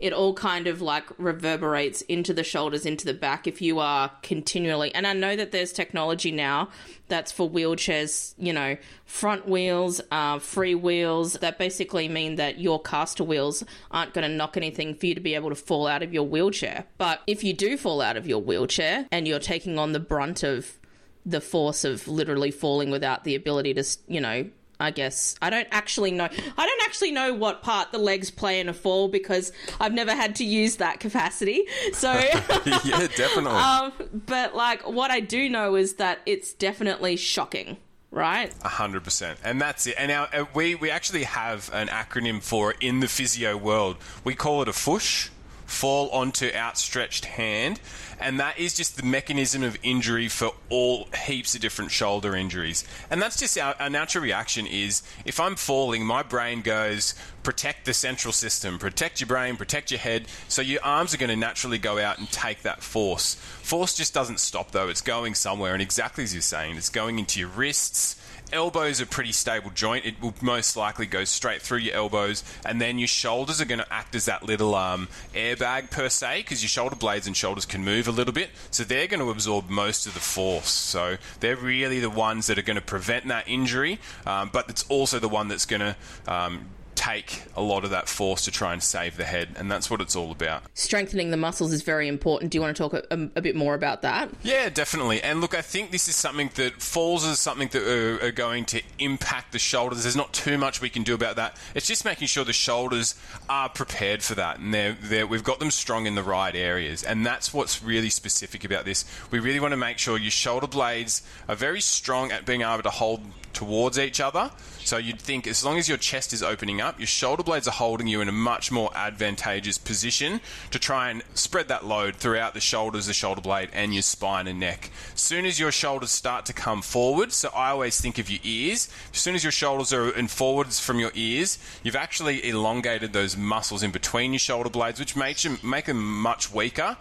it 0.02 0.14
all 0.14 0.34
kind 0.34 0.66
of 0.66 0.82
like 0.82 1.06
reverberates 1.18 2.02
into 2.02 2.34
the 2.34 2.44
shoulders, 2.44 2.86
into 2.86 3.06
the 3.06 3.14
back 3.14 3.46
if 3.46 3.62
you 3.62 3.80
are 3.80 4.12
continually. 4.24 4.94
And 4.96 5.06
I 5.06 5.14
know 5.14 5.36
that 5.36 5.52
there's 5.52 5.72
technology 5.72 6.32
now 6.32 6.70
that's 7.08 7.32
for 7.32 7.48
wheelchairs, 7.48 8.34
you 8.38 8.52
know, 8.52 8.78
front 9.06 9.48
wheels, 9.48 10.02
uh, 10.12 10.40
free 10.40 10.74
wheels 10.74 11.34
that 11.34 11.60
basically 11.60 12.08
mean 12.08 12.36
that 12.36 12.60
your 12.60 12.82
caster 12.82 13.24
wheels 13.24 13.64
aren't 13.92 14.14
going 14.14 14.28
to 14.28 14.36
knock 14.36 14.58
anything 14.58 14.96
for 14.96 15.06
you 15.06 15.16
to 15.16 15.22
be 15.22 15.36
able 15.36 15.50
to 15.50 15.56
fall 15.56 15.86
out 15.86 16.02
of 16.02 16.14
your 16.14 16.24
wheelchair. 16.24 16.86
But 16.98 17.22
if 17.28 17.44
you 17.44 17.54
do 17.54 17.78
fall 17.78 18.02
out 18.02 18.18
of 18.18 18.26
your 18.26 18.42
wheelchair 18.42 19.08
and 19.12 19.28
you're 19.28 19.40
taking 19.40 19.78
on 19.78 19.92
the 19.92 20.00
brunt 20.00 20.42
of 20.42 20.80
the 21.24 21.42
force 21.42 21.84
of 21.84 22.08
literally 22.08 22.50
falling 22.50 22.90
without 22.90 23.24
the 23.24 23.36
ability 23.36 23.76
to, 23.76 23.84
you 24.08 24.20
know, 24.20 24.50
I 24.82 24.92
guess 24.92 25.36
I 25.42 25.50
don't 25.50 25.68
actually 25.72 26.12
know. 26.12 26.26
I 26.26 26.66
don't 26.66 26.82
actually 26.84 27.12
know 27.12 27.34
what 27.34 27.62
part 27.62 27.92
the 27.92 27.98
legs 27.98 28.32
play 28.32 28.60
in 28.60 28.68
a 28.68 28.74
fall 28.74 29.08
because 29.08 29.52
I've 29.80 29.94
never 29.94 30.14
had 30.14 30.36
to 30.38 30.44
use 30.44 30.78
that 30.78 31.00
capacity. 31.00 31.64
So 31.94 32.12
yeah, 32.84 33.08
definitely. 33.16 33.52
um, 33.52 33.94
but 34.26 34.56
like 34.56 34.88
what 34.88 35.12
I 35.12 35.20
do 35.20 35.48
know 35.50 35.76
is 35.76 35.96
that 35.96 36.20
it's 36.26 36.54
definitely 36.54 37.16
shocking. 37.18 37.78
Right, 38.14 38.54
A 38.66 38.68
hundred 38.68 39.06
percent, 39.06 39.40
and 39.42 39.62
that's 39.62 39.88
it. 39.88 39.96
And 39.98 40.10
now 40.10 40.28
uh, 40.34 40.44
we 40.54 40.76
we 40.76 40.92
actually 40.92 41.24
have 41.24 41.70
an 41.72 41.88
acronym 41.88 42.44
for 42.44 42.72
it 42.72 42.78
in 42.82 43.00
the 43.00 43.08
physio 43.08 43.56
world. 43.56 43.96
We 44.26 44.36
call 44.36 44.62
it 44.62 44.68
a 44.68 44.74
FOOSH, 44.74 45.30
fall 45.72 46.10
onto 46.10 46.52
outstretched 46.54 47.26
hand. 47.26 47.80
And 48.20 48.40
that 48.40 48.60
is 48.60 48.76
just 48.76 48.98
the 48.98 49.04
mechanism 49.04 49.64
of 49.64 49.78
injury 49.82 50.28
for 50.28 50.52
all 50.70 51.08
heaps 51.26 51.56
of 51.56 51.62
different 51.62 51.90
shoulder 51.90 52.36
injuries. 52.36 52.84
And 53.10 53.20
that's 53.20 53.38
just 53.38 53.58
our, 53.58 53.74
our 53.80 53.90
natural 53.90 54.24
reaction 54.24 54.68
is 54.68 55.02
if 55.26 55.40
I'm 55.40 55.56
falling, 55.56 56.06
my 56.06 56.22
brain 56.22 56.62
goes, 56.62 57.16
protect 57.42 57.86
the 57.86 57.94
central 57.94 58.32
system, 58.32 58.78
protect 58.78 59.22
your 59.22 59.28
brain, 59.28 59.56
protect 59.58 59.90
your 59.90 60.00
head. 60.00 60.28
So 60.48 60.62
your 60.62 60.84
arms 60.84 61.16
are 61.16 61.18
going 61.18 61.32
to 61.32 61.36
naturally 61.36 61.80
go 61.80 61.98
out 61.98 62.20
and 62.20 62.30
take 62.32 62.62
that 62.62 62.84
force. 62.84 63.36
Force 63.36 63.96
just 63.96 64.14
doesn't 64.14 64.40
stop 64.40 64.72
though, 64.72 64.90
it's 64.90 65.02
going 65.02 65.34
somewhere. 65.34 65.74
And 65.74 65.82
exactly 65.82 66.24
as 66.24 66.34
you're 66.34 66.42
saying, 66.42 66.76
it's 66.78 66.90
going 66.90 67.18
into 67.18 67.40
your 67.40 67.50
wrists 67.50 68.21
elbows 68.54 69.02
are 69.02 69.06
pretty 69.06 69.32
stable 69.32 69.72
joint. 69.72 70.06
It 70.06 70.22
will 70.22 70.34
most 70.42 70.76
likely 70.76 71.06
go 71.06 71.24
straight 71.24 71.62
through 71.62 71.80
your 71.80 71.96
elbows, 71.96 72.44
and 72.66 72.82
then 72.82 73.00
your 73.00 73.08
shoulders 73.08 73.62
are 73.62 73.66
going 73.66 73.80
to 73.80 73.94
act 73.94 74.16
as 74.16 74.26
that 74.26 74.44
little 74.44 74.76
um, 74.76 75.08
airbag 75.34 75.92
per 75.92 76.10
se, 76.10 76.42
because 76.42 76.62
your 76.62 76.70
shoulder 76.70 76.96
blades 76.96 77.28
and 77.28 77.36
shoulders 77.36 77.66
can 77.66 77.84
move 77.84 78.08
a 78.08 78.12
little 78.12 78.34
bit. 78.34 78.50
So 78.72 78.84
they're 78.84 79.08
going 79.08 79.20
to 79.20 79.30
absorb 79.30 79.70
most 79.70 80.08
of 80.08 80.14
the 80.14 80.20
force. 80.20 80.70
So 80.70 81.18
they're 81.40 81.56
really 81.56 82.00
the 82.00 82.10
ones 82.10 82.48
that 82.48 82.58
are 82.58 82.64
going 82.64 82.76
to 82.76 82.82
prevent 82.82 83.28
that 83.28 83.48
injury, 83.48 84.00
um, 84.26 84.50
but 84.52 84.70
it's 84.70 84.86
also 84.90 85.20
the 85.20 85.30
one 85.30 85.48
that's 85.48 85.66
going 85.66 85.82
to 85.82 85.96
um, 86.28 86.68
take 87.02 87.42
a 87.56 87.62
lot 87.62 87.84
of 87.84 87.90
that 87.90 88.08
force 88.08 88.46
to 88.46 88.52
try 88.52 88.74
and 88.74 88.84
save 88.84 89.18
the 89.18 89.24
head, 89.24 89.50
and 89.56 89.72
that's 89.72 89.90
what 89.90 90.02
it's 90.02 90.16
all 90.16 90.32
about. 90.32 90.62
Strengthening 90.76 91.32
the 91.32 91.38
muscles 91.38 91.74
is 91.74 91.82
very 91.82 92.08
important. 92.08 92.52
Do 92.52 92.58
you 92.58 92.62
want 92.62 92.78
to 92.78 92.84
talk 92.84 92.94
a, 92.94 93.04
a, 93.10 93.30
a 93.38 93.42
bit 93.42 93.56
more 93.56 93.74
about 93.74 94.04
that? 94.04 94.30
Yeah, 94.44 94.70
definitely. 94.70 95.20
And 95.22 95.42
look, 95.42 95.56
I 95.56 95.64
think 95.64 95.90
this 95.90 96.08
is 96.08 96.16
something 96.16 96.52
that 96.56 96.80
falls 96.80 97.26
as 97.26 97.40
something 97.40 97.70
that 97.70 97.82
are, 97.82 98.28
are 98.28 98.32
going 98.32 98.66
to 98.66 98.84
impact 99.00 99.52
the 99.52 99.58
shoulders. 99.58 100.04
There's 100.04 100.16
not 100.16 100.32
too 100.32 100.60
much 100.60 100.80
we 100.80 100.90
can 100.90 101.02
do 101.02 101.16
about 101.16 101.38
that. 101.38 101.58
It's 101.74 101.88
just 101.88 102.06
making 102.06 102.28
sure 102.28 102.46
the 102.46 102.54
shoulders 102.54 103.16
are 103.50 103.70
prepared 103.70 104.22
for 104.22 104.36
that, 104.36 104.60
and 104.60 104.72
they're, 104.72 104.96
they're, 105.02 105.26
we've 105.26 105.44
got 105.44 105.58
them 105.58 105.72
strong 105.72 106.06
in 106.06 106.14
the 106.14 106.24
right 106.24 106.56
areas. 106.56 107.04
And 107.04 107.26
that's 107.26 107.52
what's 107.52 107.82
really 107.84 108.12
specific 108.12 108.64
about 108.64 108.86
this. 108.86 109.06
We 109.32 109.40
really 109.40 109.60
want 109.60 109.72
to 109.72 109.78
make 109.78 109.98
sure 109.98 110.20
your 110.20 110.30
shoulder 110.30 110.68
blades 110.68 111.24
are 111.50 111.56
very 111.56 111.82
strong 111.82 112.32
at 112.32 112.46
being 112.46 112.62
able 112.62 112.84
to 112.84 112.92
hold 112.92 113.22
towards 113.54 114.00
each 114.00 114.20
other. 114.20 114.52
So 114.84 114.98
you'd 114.98 115.20
think 115.20 115.48
as 115.48 115.64
long 115.64 115.78
as 115.78 115.88
your 115.88 115.98
chest 115.98 116.34
is 116.34 116.42
opening 116.42 116.82
up, 116.92 117.00
your 117.00 117.08
shoulder 117.08 117.42
blades 117.42 117.70
are 117.70 117.72
holding 117.72 118.08
you 118.08 118.20
in 118.20 118.28
a 118.28 118.34
much 118.34 118.70
more 118.70 118.92
advantageous 118.94 119.78
position 119.78 120.42
to 120.72 120.78
try 120.78 121.10
and 121.10 121.24
spread 121.34 121.70
that 121.70 121.86
load 121.86 122.18
throughout 122.18 122.54
the 122.54 122.60
shoulders, 122.60 123.06
the 123.06 123.14
shoulder 123.14 123.40
blade, 123.40 123.70
and 123.72 123.94
your 123.94 124.02
spine 124.02 124.46
and 124.46 124.60
neck. 124.60 124.92
As 125.14 125.22
soon 125.22 125.46
as 125.46 125.58
your 125.58 125.72
shoulders 125.72 126.12
start 126.12 126.46
to 126.48 126.54
come 126.54 126.82
forward, 126.82 127.32
so 127.32 127.50
I 127.56 127.70
always 127.70 128.02
think 128.02 128.18
of 128.18 128.30
your 128.30 128.42
ears. 128.44 128.90
As 129.14 129.20
soon 129.20 129.36
as 129.36 129.44
your 129.44 129.54
shoulders 129.54 129.94
are 129.94 130.10
in 130.10 130.28
forwards 130.28 130.82
from 130.82 131.00
your 131.00 131.12
ears, 131.14 131.58
you've 131.82 131.96
actually 131.96 132.46
elongated 132.46 133.14
those 133.14 133.38
muscles 133.38 133.84
in 133.84 133.92
between 133.92 134.34
your 134.34 134.40
shoulder 134.40 134.70
blades, 134.70 135.00
which 135.00 135.16
makes 135.16 135.44
them 135.44 135.60
make 135.64 135.86
them 135.86 136.22
much 136.22 136.52
weaker. 136.52 136.98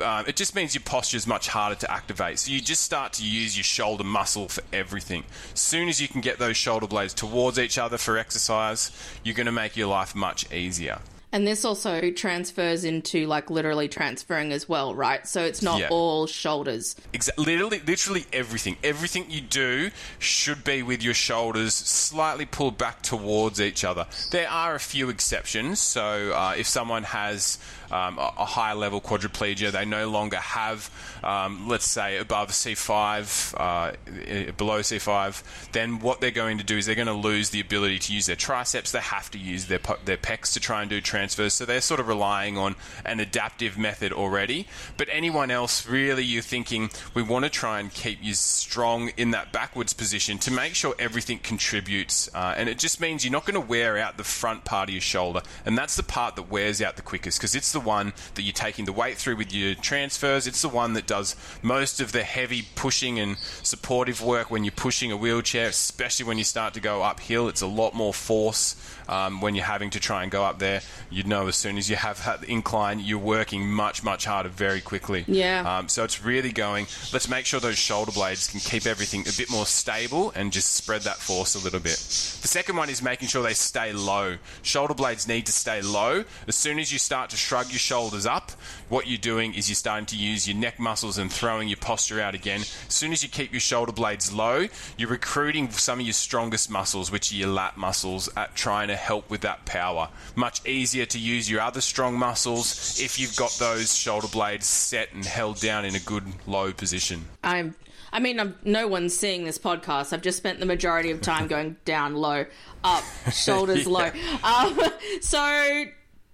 Um, 0.00 0.26
it 0.26 0.36
just 0.36 0.54
means 0.54 0.74
your 0.74 0.82
posture 0.84 1.16
is 1.16 1.26
much 1.26 1.48
harder 1.48 1.76
to 1.76 1.90
activate. 1.90 2.38
So 2.38 2.50
you 2.52 2.60
just 2.60 2.82
start 2.82 3.12
to 3.14 3.24
use 3.26 3.56
your 3.56 3.64
shoulder 3.64 4.04
muscle 4.04 4.48
for 4.48 4.62
everything. 4.72 5.24
As 5.52 5.60
soon 5.60 5.88
as 5.88 6.00
you 6.00 6.08
can 6.08 6.20
get 6.20 6.38
those 6.38 6.56
shoulder 6.56 6.86
blades 6.86 7.14
towards 7.14 7.58
each 7.58 7.78
other 7.78 7.98
for 7.98 8.18
exercise, 8.18 8.90
you're 9.22 9.34
going 9.34 9.46
to 9.46 9.52
make 9.52 9.76
your 9.76 9.88
life 9.88 10.14
much 10.14 10.50
easier. 10.52 10.98
And 11.32 11.44
this 11.44 11.64
also 11.64 12.12
transfers 12.12 12.84
into 12.84 13.26
like 13.26 13.50
literally 13.50 13.88
transferring 13.88 14.52
as 14.52 14.68
well, 14.68 14.94
right? 14.94 15.26
So 15.26 15.42
it's 15.42 15.62
not 15.62 15.80
Yeah. 15.80 15.88
all 15.90 16.28
shoulders. 16.28 16.94
Exactly. 17.12 17.44
Literally, 17.44 17.80
literally 17.84 18.26
everything. 18.32 18.76
Everything 18.84 19.28
you 19.28 19.40
do 19.40 19.90
should 20.20 20.62
be 20.62 20.84
with 20.84 21.02
your 21.02 21.12
shoulders 21.14 21.74
slightly 21.74 22.46
pulled 22.46 22.78
back 22.78 23.02
towards 23.02 23.60
each 23.60 23.82
other. 23.82 24.06
There 24.30 24.48
are 24.48 24.76
a 24.76 24.78
few 24.78 25.08
exceptions. 25.08 25.80
So 25.80 26.30
uh, 26.32 26.54
if 26.56 26.68
someone 26.68 27.02
has 27.02 27.58
um, 27.90 28.18
a, 28.18 28.32
a 28.38 28.44
high 28.44 28.72
level 28.72 29.00
quadriplegia, 29.00 29.70
they 29.72 29.84
no 29.84 30.08
longer 30.08 30.36
have, 30.36 30.90
um, 31.22 31.68
let's 31.68 31.88
say, 31.88 32.18
above 32.18 32.50
C5, 32.50 33.54
uh, 33.56 34.52
below 34.52 34.80
C5, 34.80 35.42
then 35.72 36.00
what 36.00 36.20
they're 36.20 36.30
going 36.30 36.58
to 36.58 36.64
do 36.64 36.76
is 36.78 36.86
they're 36.86 36.94
going 36.94 37.06
to 37.06 37.12
lose 37.12 37.50
the 37.50 37.60
ability 37.60 37.98
to 37.98 38.12
use 38.12 38.26
their 38.26 38.36
triceps. 38.36 38.92
They 38.92 39.00
have 39.00 39.30
to 39.32 39.38
use 39.38 39.66
their 39.66 39.80
their 40.04 40.16
pecs 40.16 40.52
to 40.54 40.60
try 40.60 40.80
and 40.80 40.90
do 40.90 41.00
transfers. 41.00 41.54
So 41.54 41.64
they're 41.64 41.80
sort 41.80 42.00
of 42.00 42.08
relying 42.08 42.56
on 42.58 42.76
an 43.04 43.20
adaptive 43.20 43.76
method 43.78 44.12
already. 44.12 44.66
But 44.96 45.08
anyone 45.10 45.50
else, 45.50 45.86
really, 45.86 46.24
you're 46.24 46.42
thinking 46.42 46.90
we 47.14 47.22
want 47.22 47.44
to 47.44 47.50
try 47.50 47.80
and 47.80 47.92
keep 47.92 48.18
you 48.22 48.34
strong 48.34 49.10
in 49.16 49.30
that 49.32 49.52
backwards 49.52 49.92
position 49.92 50.38
to 50.38 50.50
make 50.50 50.74
sure 50.74 50.94
everything 50.98 51.38
contributes. 51.38 52.28
Uh, 52.34 52.54
and 52.56 52.68
it 52.68 52.78
just 52.78 53.00
means 53.00 53.24
you're 53.24 53.32
not 53.32 53.44
going 53.44 53.60
to 53.60 53.66
wear 53.66 53.98
out 53.98 54.16
the 54.16 54.24
front 54.24 54.64
part 54.64 54.88
of 54.88 54.94
your 54.94 55.00
shoulder. 55.00 55.42
And 55.66 55.76
that's 55.76 55.96
the 55.96 56.02
part 56.02 56.36
that 56.36 56.50
wears 56.50 56.80
out 56.80 56.96
the 56.96 57.02
quickest 57.02 57.38
because 57.38 57.54
it's 57.54 57.72
the 57.74 57.80
one 57.80 58.14
that 58.34 58.42
you're 58.42 58.54
taking 58.54 58.86
the 58.86 58.92
weight 58.92 59.18
through 59.18 59.36
with 59.36 59.52
your 59.52 59.74
transfers. 59.74 60.46
It's 60.46 60.62
the 60.62 60.68
one 60.70 60.94
that 60.94 61.06
does 61.06 61.36
most 61.62 62.00
of 62.00 62.12
the 62.12 62.22
heavy 62.22 62.62
pushing 62.74 63.18
and 63.18 63.36
supportive 63.62 64.22
work 64.22 64.50
when 64.50 64.64
you're 64.64 64.72
pushing 64.72 65.12
a 65.12 65.16
wheelchair, 65.16 65.68
especially 65.68 66.24
when 66.24 66.38
you 66.38 66.44
start 66.44 66.72
to 66.74 66.80
go 66.80 67.02
uphill. 67.02 67.48
It's 67.48 67.60
a 67.60 67.66
lot 67.66 67.94
more 67.94 68.14
force 68.14 68.76
um, 69.08 69.40
when 69.40 69.54
you're 69.54 69.64
having 69.64 69.90
to 69.90 70.00
try 70.00 70.22
and 70.22 70.32
go 70.32 70.44
up 70.44 70.58
there. 70.58 70.80
You 71.10 71.24
know, 71.24 71.46
as 71.48 71.56
soon 71.56 71.76
as 71.76 71.90
you 71.90 71.96
have 71.96 72.24
the 72.40 72.50
incline, 72.50 73.00
you're 73.00 73.18
working 73.18 73.68
much, 73.68 74.02
much 74.02 74.24
harder 74.24 74.48
very 74.48 74.80
quickly. 74.80 75.24
Yeah. 75.26 75.78
Um, 75.78 75.88
so 75.88 76.04
it's 76.04 76.24
really 76.24 76.52
going, 76.52 76.86
let's 77.12 77.28
make 77.28 77.44
sure 77.44 77.60
those 77.60 77.78
shoulder 77.78 78.12
blades 78.12 78.50
can 78.50 78.60
keep 78.60 78.86
everything 78.86 79.22
a 79.22 79.32
bit 79.36 79.50
more 79.50 79.66
stable 79.66 80.32
and 80.34 80.52
just 80.52 80.74
spread 80.74 81.02
that 81.02 81.16
force 81.16 81.54
a 81.54 81.58
little 81.58 81.80
bit. 81.80 81.96
The 81.96 82.48
second 82.48 82.76
one 82.76 82.88
is 82.88 83.02
making 83.02 83.28
sure 83.28 83.42
they 83.42 83.54
stay 83.54 83.92
low. 83.92 84.38
Shoulder 84.62 84.94
blades 84.94 85.28
need 85.28 85.46
to 85.46 85.52
stay 85.52 85.82
low. 85.82 86.24
As 86.46 86.54
soon 86.54 86.78
as 86.78 86.92
you 86.92 86.98
start 86.98 87.30
to 87.30 87.36
shrug 87.36 87.63
your 87.70 87.78
shoulders 87.78 88.26
up, 88.26 88.52
what 88.88 89.06
you're 89.06 89.18
doing 89.18 89.54
is 89.54 89.68
you're 89.68 89.74
starting 89.74 90.06
to 90.06 90.16
use 90.16 90.46
your 90.48 90.56
neck 90.56 90.78
muscles 90.78 91.18
and 91.18 91.32
throwing 91.32 91.68
your 91.68 91.76
posture 91.76 92.20
out 92.20 92.34
again. 92.34 92.60
As 92.60 92.94
soon 92.94 93.12
as 93.12 93.22
you 93.22 93.28
keep 93.28 93.52
your 93.52 93.60
shoulder 93.60 93.92
blades 93.92 94.32
low, 94.32 94.66
you're 94.96 95.08
recruiting 95.08 95.70
some 95.70 96.00
of 96.00 96.06
your 96.06 96.12
strongest 96.12 96.70
muscles, 96.70 97.10
which 97.10 97.32
are 97.32 97.36
your 97.36 97.48
lat 97.48 97.76
muscles, 97.76 98.28
at 98.36 98.54
trying 98.54 98.88
to 98.88 98.96
help 98.96 99.30
with 99.30 99.42
that 99.42 99.64
power. 99.64 100.08
Much 100.34 100.66
easier 100.66 101.06
to 101.06 101.18
use 101.18 101.50
your 101.50 101.60
other 101.60 101.80
strong 101.80 102.18
muscles 102.18 103.00
if 103.00 103.18
you've 103.18 103.36
got 103.36 103.50
those 103.58 103.96
shoulder 103.96 104.28
blades 104.28 104.66
set 104.66 105.12
and 105.12 105.24
held 105.24 105.60
down 105.60 105.84
in 105.84 105.94
a 105.94 106.00
good 106.00 106.24
low 106.46 106.72
position. 106.72 107.24
I'm. 107.42 107.74
I 108.12 108.20
mean, 108.20 108.38
I'm, 108.38 108.54
no 108.62 108.86
one's 108.86 109.12
seeing 109.16 109.42
this 109.42 109.58
podcast. 109.58 110.12
I've 110.12 110.22
just 110.22 110.38
spent 110.38 110.60
the 110.60 110.66
majority 110.66 111.10
of 111.10 111.20
time 111.20 111.48
going 111.48 111.76
down 111.84 112.14
low, 112.14 112.46
up, 112.84 113.02
shoulders 113.32 113.88
low. 113.88 114.08
Um, 114.44 114.80
so, 115.20 115.84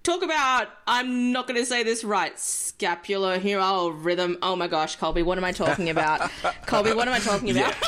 talk 0.03 0.23
about. 0.23 0.69
I'm 0.87 1.31
not 1.31 1.47
going 1.47 1.59
to 1.59 1.65
say 1.65 1.83
this 1.83 2.03
right. 2.03 2.37
Scapular. 2.37 3.39
Oh, 3.43 3.89
rhythm. 3.89 4.37
Oh 4.41 4.55
my 4.55 4.67
gosh, 4.67 4.97
Colbey, 4.97 5.23
what 5.23 5.37
am 5.37 5.43
I 5.43 5.51
talking 5.51 5.89
about? 5.89 6.21
Colbey, 6.65 6.95
what 6.95 7.07
am 7.07 7.13
I 7.13 7.19
talking 7.19 7.51
about? 7.51 7.75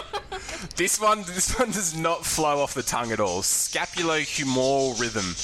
This 0.76 1.00
one, 1.00 1.20
this 1.24 1.60
one 1.60 1.70
does 1.70 1.96
not 1.96 2.26
flow 2.26 2.60
off 2.60 2.74
the 2.74 2.82
tongue 2.82 3.12
at 3.12 3.20
all. 3.20 3.42
Scapulohumeral 3.42 5.00
rhythm. 5.00 5.36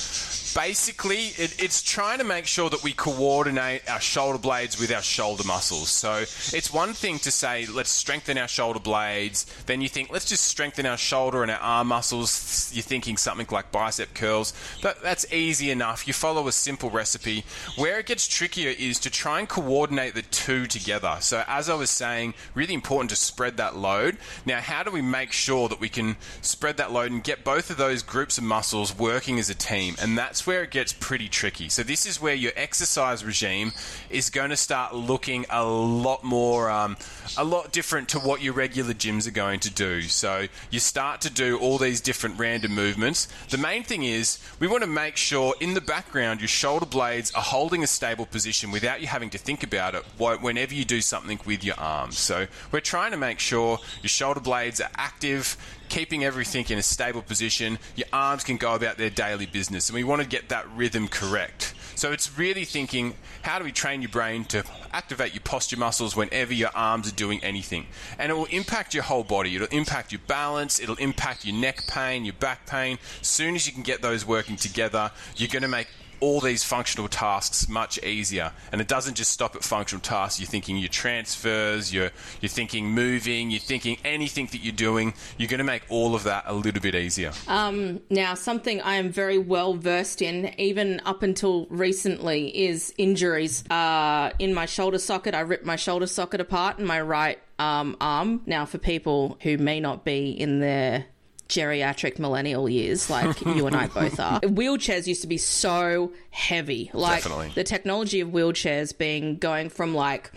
Basically, 0.55 1.27
it, 1.37 1.61
it's 1.61 1.81
trying 1.81 2.17
to 2.19 2.23
make 2.23 2.45
sure 2.45 2.69
that 2.69 2.83
we 2.83 2.93
coordinate 2.93 3.89
our 3.89 4.01
shoulder 4.01 4.37
blades 4.37 4.79
with 4.79 4.91
our 4.91 5.01
shoulder 5.01 5.43
muscles. 5.45 5.89
So 5.89 6.17
it's 6.17 6.73
one 6.73 6.93
thing 6.93 7.19
to 7.19 7.31
say, 7.31 7.65
let's 7.65 7.89
strengthen 7.89 8.37
our 8.37 8.47
shoulder 8.47 8.79
blades. 8.79 9.45
Then 9.65 9.81
you 9.81 9.89
think, 9.89 10.11
let's 10.11 10.25
just 10.25 10.45
strengthen 10.45 10.85
our 10.85 10.97
shoulder 10.97 11.41
and 11.43 11.51
our 11.51 11.59
arm 11.59 11.87
muscles. 11.87 12.71
You're 12.73 12.83
thinking 12.83 13.17
something 13.17 13.47
like 13.51 13.71
bicep 13.71 14.13
curls. 14.13 14.53
That, 14.81 15.01
that's 15.01 15.31
easy 15.31 15.71
enough. 15.71 16.07
You 16.07 16.13
follow 16.13 16.47
a 16.47 16.51
simple 16.51 16.89
recipe. 16.89 17.45
Where 17.77 17.99
it 17.99 18.05
gets 18.05 18.27
trickier 18.27 18.73
is 18.77 18.99
to 18.99 19.09
try 19.09 19.39
and 19.39 19.47
coordinate 19.47 20.15
the 20.15 20.21
two 20.23 20.65
together. 20.65 21.17
So 21.19 21.43
as 21.47 21.69
I 21.69 21.75
was 21.75 21.89
saying, 21.89 22.33
really 22.53 22.73
important 22.73 23.09
to 23.11 23.15
spread 23.15 23.57
that 23.57 23.75
load. 23.75 24.17
Now, 24.45 24.61
how 24.61 24.83
do 24.83 24.91
we 24.91 25.01
make 25.01 25.31
sure 25.31 25.69
that 25.69 25.79
we 25.79 25.89
can 25.89 26.17
spread 26.41 26.77
that 26.77 26.91
load 26.91 27.11
and 27.11 27.23
get 27.23 27.43
both 27.43 27.69
of 27.69 27.77
those 27.77 28.03
groups 28.03 28.37
of 28.37 28.43
muscles 28.43 28.97
working 28.97 29.39
as 29.39 29.49
a 29.49 29.55
team? 29.55 29.95
And 30.01 30.17
that's 30.17 30.38
where 30.45 30.63
it 30.63 30.71
gets 30.71 30.93
pretty 30.93 31.27
tricky. 31.27 31.69
So 31.69 31.83
this 31.83 32.05
is 32.05 32.21
where 32.21 32.33
your 32.33 32.51
exercise 32.55 33.23
regime 33.23 33.71
is 34.09 34.29
going 34.29 34.49
to 34.49 34.57
start 34.57 34.95
looking 34.95 35.45
a 35.49 35.65
lot 35.65 36.23
more, 36.23 36.69
um, 36.69 36.97
a 37.37 37.43
lot 37.43 37.71
different 37.71 38.09
to 38.09 38.19
what 38.19 38.41
your 38.41 38.53
regular 38.53 38.93
gyms 38.93 39.27
are 39.27 39.31
going 39.31 39.59
to 39.61 39.69
do. 39.69 40.01
So 40.03 40.47
you 40.69 40.79
start 40.79 41.21
to 41.21 41.29
do 41.29 41.57
all 41.59 41.77
these 41.77 42.01
different 42.01 42.39
random 42.39 42.73
movements. 42.73 43.27
The 43.49 43.57
main 43.57 43.83
thing 43.83 44.03
is 44.03 44.39
we 44.59 44.67
want 44.67 44.83
to 44.83 44.89
make 44.89 45.17
sure 45.17 45.55
in 45.59 45.73
the 45.73 45.81
background 45.81 46.41
your 46.41 46.47
shoulder 46.47 46.85
blades 46.85 47.31
are 47.31 47.41
holding 47.41 47.83
a 47.83 47.87
stable 47.87 48.25
position 48.25 48.71
without 48.71 49.01
you 49.01 49.07
having 49.07 49.29
to 49.31 49.37
think 49.37 49.63
about 49.63 49.95
it 49.95 50.03
whenever 50.17 50.73
you 50.73 50.85
do 50.85 51.01
something 51.01 51.39
with 51.45 51.63
your 51.63 51.79
arms. 51.79 52.17
So 52.17 52.47
we're 52.71 52.79
trying 52.79 53.11
to 53.11 53.17
make 53.17 53.39
sure 53.39 53.79
your 54.01 54.09
shoulder 54.09 54.39
blades 54.39 54.81
are 54.81 54.89
active, 54.95 55.57
keeping 55.89 56.23
everything 56.23 56.65
in 56.69 56.77
a 56.77 56.83
stable 56.83 57.21
position. 57.21 57.79
Your 57.95 58.07
arms 58.13 58.43
can 58.43 58.57
go 58.57 58.75
about 58.75 58.97
their 58.97 59.09
daily 59.09 59.45
business, 59.45 59.89
and 59.89 59.95
we 59.95 60.03
want 60.03 60.21
to 60.21 60.27
get 60.27 60.49
that 60.49 60.65
rhythm 60.75 61.07
correct. 61.07 61.73
So 61.95 62.13
it's 62.13 62.37
really 62.37 62.63
thinking 62.63 63.15
how 63.41 63.59
do 63.59 63.65
we 63.65 63.73
train 63.73 64.01
your 64.01 64.09
brain 64.09 64.45
to 64.45 64.63
activate 64.93 65.33
your 65.33 65.41
posture 65.41 65.77
muscles 65.77 66.15
whenever 66.15 66.53
your 66.53 66.69
arms 66.73 67.11
are 67.11 67.15
doing 67.15 67.43
anything? 67.43 67.87
And 68.17 68.31
it 68.31 68.35
will 68.35 68.45
impact 68.45 68.93
your 68.93 69.03
whole 69.03 69.25
body. 69.25 69.55
It'll 69.55 69.67
impact 69.67 70.13
your 70.13 70.21
balance, 70.25 70.79
it'll 70.79 70.95
impact 70.95 71.43
your 71.43 71.57
neck 71.57 71.87
pain, 71.87 72.23
your 72.23 72.35
back 72.35 72.65
pain. 72.65 72.99
As 73.19 73.27
soon 73.27 73.55
as 73.55 73.67
you 73.67 73.73
can 73.73 73.83
get 73.83 74.01
those 74.01 74.25
working 74.25 74.55
together, 74.55 75.11
you're 75.35 75.49
going 75.49 75.63
to 75.63 75.67
make 75.67 75.87
all 76.19 76.39
these 76.39 76.63
functional 76.63 77.07
tasks 77.07 77.67
much 77.67 78.01
easier. 78.03 78.51
And 78.71 78.81
it 78.81 78.87
doesn't 78.87 79.15
just 79.15 79.31
stop 79.31 79.55
at 79.55 79.63
functional 79.63 80.01
tasks. 80.01 80.39
You're 80.39 80.47
thinking 80.47 80.77
your 80.77 80.89
transfers, 80.89 81.93
you're, 81.93 82.11
you're 82.41 82.49
thinking 82.49 82.87
moving, 82.87 83.51
you're 83.51 83.59
thinking 83.59 83.97
anything 84.03 84.47
that 84.47 84.59
you're 84.59 84.73
doing. 84.73 85.13
You're 85.37 85.49
going 85.49 85.59
to 85.59 85.63
make 85.63 85.83
all 85.89 86.15
of 86.15 86.23
that 86.23 86.43
a 86.47 86.53
little 86.53 86.81
bit 86.81 86.95
easier. 86.95 87.31
Um, 87.47 88.01
now, 88.09 88.33
something 88.33 88.81
I 88.81 88.95
am 88.95 89.09
very 89.09 89.37
well 89.37 89.73
versed 89.73 90.21
in, 90.21 90.53
even 90.59 91.01
up 91.05 91.23
until 91.23 91.65
recently, 91.69 92.65
is 92.67 92.93
injuries. 92.97 93.63
Uh, 93.69 94.31
in 94.39 94.53
my 94.53 94.65
shoulder 94.65 94.99
socket, 94.99 95.35
I 95.35 95.41
ripped 95.41 95.65
my 95.65 95.75
shoulder 95.75 96.07
socket 96.07 96.41
apart 96.41 96.79
in 96.79 96.85
my 96.85 97.01
right 97.01 97.39
um, 97.59 97.97
arm. 98.01 98.41
Now, 98.45 98.65
for 98.65 98.77
people 98.77 99.37
who 99.41 99.57
may 99.57 99.79
not 99.79 100.05
be 100.05 100.31
in 100.31 100.59
their 100.59 101.05
geriatric 101.49 102.19
millennial 102.19 102.69
years, 102.69 103.09
like 103.09 103.41
you 103.45 103.67
and 103.67 103.75
I 103.75 103.87
both 103.87 104.19
are. 104.19 104.39
Wheelchairs 104.41 105.07
used 105.07 105.21
to 105.21 105.27
be 105.27 105.37
so 105.37 106.13
heavy. 106.29 106.89
Like 106.93 107.23
Definitely. 107.23 107.51
the 107.55 107.63
technology 107.63 108.21
of 108.21 108.29
wheelchairs 108.29 108.97
being 108.97 109.37
going 109.37 109.69
from 109.69 109.93
like, 109.93 110.31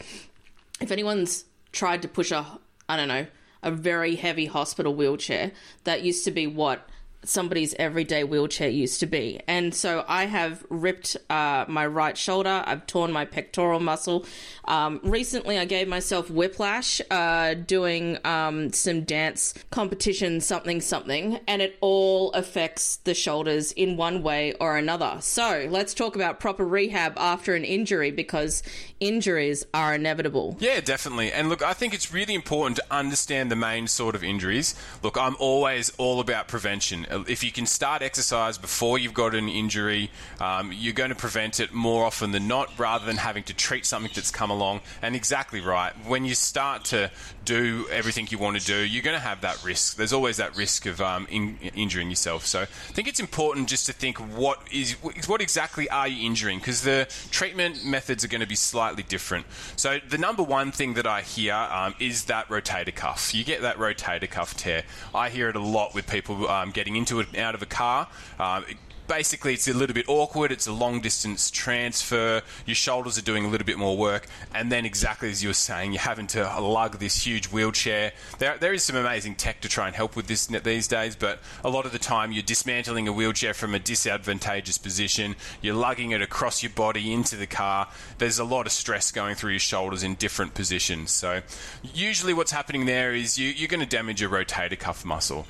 if 0.81 0.91
anyone's 0.91 1.45
tried 1.71 2.03
to 2.03 2.09
push 2.09 2.33
a, 2.33 2.45
I 2.89 2.97
don't 2.97 3.09
know, 3.09 3.27
a 3.63 3.71
very 3.71 4.17
heavy 4.17 4.47
hospital 4.47 4.95
wheelchair, 4.95 5.53
that 5.85 6.03
used 6.03 6.25
to 6.25 6.31
be 6.31 6.47
what 6.47 6.89
somebody's 7.25 7.75
everyday 7.75 8.25
wheelchair 8.25 8.69
used 8.69 9.01
to 9.01 9.07
be. 9.07 9.41
And 9.47 9.75
so 9.75 10.05
I 10.09 10.27
have 10.27 10.65
ripped 10.69 11.17
uh, 11.31 11.65
my 11.69 11.87
right 11.87 12.17
shoulder, 12.17 12.63
I've 12.67 12.87
torn 12.87 13.13
my 13.13 13.25
pectoral 13.25 13.81
muscle. 13.81 14.27
Um, 14.65 15.01
recently, 15.03 15.59
I 15.59 15.65
gave 15.65 15.89
myself 15.89 16.31
whiplash 16.31 17.01
uh, 17.11 17.55
doing 17.55 18.19
um, 18.25 18.73
some 18.73 19.03
dance 19.03 19.55
competition, 19.71 20.41
something, 20.41 20.81
something, 20.81 21.41
and 21.47 21.63
it 21.63 21.77
all 21.81 22.33
affects 22.33 22.97
the 22.97 23.15
shoulders 23.15 23.73
in 23.73 23.97
one 23.97 24.23
way 24.23 24.55
or 24.55 24.77
another. 24.77 25.17
So 25.21 25.67
let's 25.71 25.95
talk 25.95 26.17
about 26.17 26.41
proper 26.41 26.65
rehab 26.65 27.15
after 27.17 27.55
an 27.55 27.65
injury 27.65 28.11
because 28.11 28.63
injuries 29.01 29.65
are 29.75 29.95
inevitable. 29.95 30.57
Yeah, 30.61 30.81
definitely. 30.81 31.33
And 31.33 31.49
look, 31.49 31.63
I 31.63 31.73
think 31.73 31.95
it's 31.95 32.13
really 32.13 32.35
important 32.35 32.77
to 32.77 32.85
understand 32.91 33.51
the 33.51 33.57
main 33.57 33.87
sort 33.87 34.15
of 34.15 34.23
injuries. 34.23 34.75
Look, 35.03 35.17
I'm 35.17 35.37
always 35.39 35.91
all 35.99 36.21
about 36.21 36.49
prevention. 36.49 37.07
If 37.29 37.45
you 37.45 37.53
can 37.53 37.67
start 37.67 38.03
exercise 38.03 38.59
before 38.59 38.99
you've 38.99 39.15
got 39.15 39.35
an 39.35 39.49
injury, 39.49 40.11
um, 40.41 40.73
you're 40.73 40.93
going 40.93 41.11
to 41.11 41.17
prevent 41.17 41.61
it 41.61 41.73
more 41.73 42.05
often 42.05 42.33
than 42.33 42.49
not 42.49 42.79
rather 42.79 43.05
than 43.05 43.17
having 43.17 43.45
to 43.45 43.55
treat 43.55 43.87
something 43.87 44.11
that's 44.15 44.31
come 44.31 44.51
along. 44.51 44.81
And 45.01 45.15
exactly 45.15 45.61
right. 45.61 45.93
When 46.07 46.25
you 46.25 46.35
start 46.35 46.85
to 46.87 47.11
do 47.45 47.87
everything 47.91 48.27
you 48.31 48.39
want 48.39 48.59
to 48.59 48.65
do, 48.65 48.77
you're 48.77 49.03
going 49.03 49.17
to 49.17 49.21
have 49.21 49.41
that 49.43 49.63
risk. 49.65 49.97
There's 49.97 50.13
always 50.13 50.37
that 50.37 50.57
risk 50.57 50.87
of 50.87 51.01
um, 51.01 51.27
in, 51.31 51.59
injuring 51.75 52.11
yourself. 52.11 52.47
So 52.47 52.63
I 52.63 52.67
think 52.67 53.09
it's 53.09 53.21
important 53.21 53.69
just 53.69 53.87
to 53.87 53.93
think 53.93 54.19
what 54.19 54.61
is 54.71 54.93
what 55.27 55.41
exactly 55.41 55.89
are 55.91 56.09
you 56.09 56.27
injuring 56.27 56.59
because 56.59 56.83
the 56.83 57.09
treatment 57.31 57.85
methods 57.85 58.25
are 58.25 58.29
going 58.29 58.41
to 58.41 58.47
be 58.47 58.55
slightly 58.55 59.03
different. 59.03 59.47
So 59.77 59.99
the 60.09 60.19
number 60.19 60.43
one 60.43 60.73
thing 60.73 60.95
that 60.95 61.07
I 61.07 61.23
hear 61.23 61.55
um, 61.55 61.95
is 61.99 62.25
that 62.25 62.49
rotator 62.49 62.95
cuff. 62.95 63.35
You 63.35 63.45
get 63.45 63.63
that 63.63 63.77
rotator 63.77 64.29
cuff 64.29 64.57
tear. 64.57 64.85
I 65.15 65.31
hear 65.31 65.49
it 65.49 65.57
a 65.57 65.61
lot 65.61 65.95
with 65.95 66.07
people 66.07 66.49
um, 66.49 66.71
getting 66.71 66.97
into 66.97 67.21
it 67.21 67.37
out 67.37 67.55
of 67.55 67.63
a 67.63 67.67
car. 67.67 68.09
Um, 68.39 68.65
basically 69.13 69.53
it's 69.53 69.69
a 69.69 69.75
little 69.75 69.93
bit 69.93 70.09
awkward. 70.09 70.51
It's 70.51 70.67
a 70.67 70.73
long 70.73 71.03
distance 71.03 71.51
transfer. 71.51 72.41
Your 72.65 72.75
shoulders 72.75 73.19
are 73.19 73.23
doing 73.23 73.45
a 73.45 73.49
little 73.49 73.67
bit 73.67 73.77
more 73.77 73.95
work, 73.95 74.27
and 74.55 74.73
then 74.73 74.87
exactly 74.87 75.31
as 75.31 75.43
you 75.43 75.51
were 75.51 75.55
saying, 75.55 75.93
you're 75.93 76.01
having 76.01 76.27
to 76.29 76.43
lug 76.59 76.99
this 76.99 77.27
huge 77.27 77.49
wheelchair. 77.49 78.13
There, 78.39 78.57
there 78.57 78.73
is 78.73 78.85
some 78.85 78.97
amazing 78.97 79.35
tech 79.35 79.61
to 79.61 79.69
try 79.69 79.87
and 79.87 79.95
help 79.95 80.17
with 80.17 80.29
this 80.29 80.47
these 80.47 80.89
days, 80.89 81.15
but 81.15 81.41
a 81.63 81.69
lot 81.69 81.85
of 81.85 81.93
the 81.93 81.99
time 81.99 82.33
you're 82.33 82.43
dismantling 82.43 83.07
a 83.07 83.13
wheelchair 83.13 83.53
from 83.53 83.75
a 83.75 83.79
disadvantageous 83.79 84.79
position. 84.79 85.37
You're 85.61 85.75
lugging 85.75 86.13
it 86.13 86.23
across 86.23 86.63
your 86.63 86.73
body 86.73 87.13
into 87.13 87.37
the 87.37 87.47
car. 87.47 87.89
There's 88.17 88.39
a 88.39 88.45
lot 88.45 88.65
of 88.65 88.73
stress 88.73 89.13
going 89.13 89.35
through 89.35 89.51
your 89.51 89.61
shoulders 89.61 90.03
in 90.03 90.15
different 90.15 90.55
positions. 90.55 91.11
So 91.11 91.43
usually 91.83 92.33
what's 92.33 92.53
happening 92.53 92.87
there 92.87 93.13
is 93.13 93.39
you, 93.39 93.51
you're 93.51 93.69
going 93.69 93.81
to 93.81 93.87
damage 93.87 94.23
your 94.23 94.31
rotator 94.31 94.79
cuff 94.79 95.05
muscle 95.05 95.47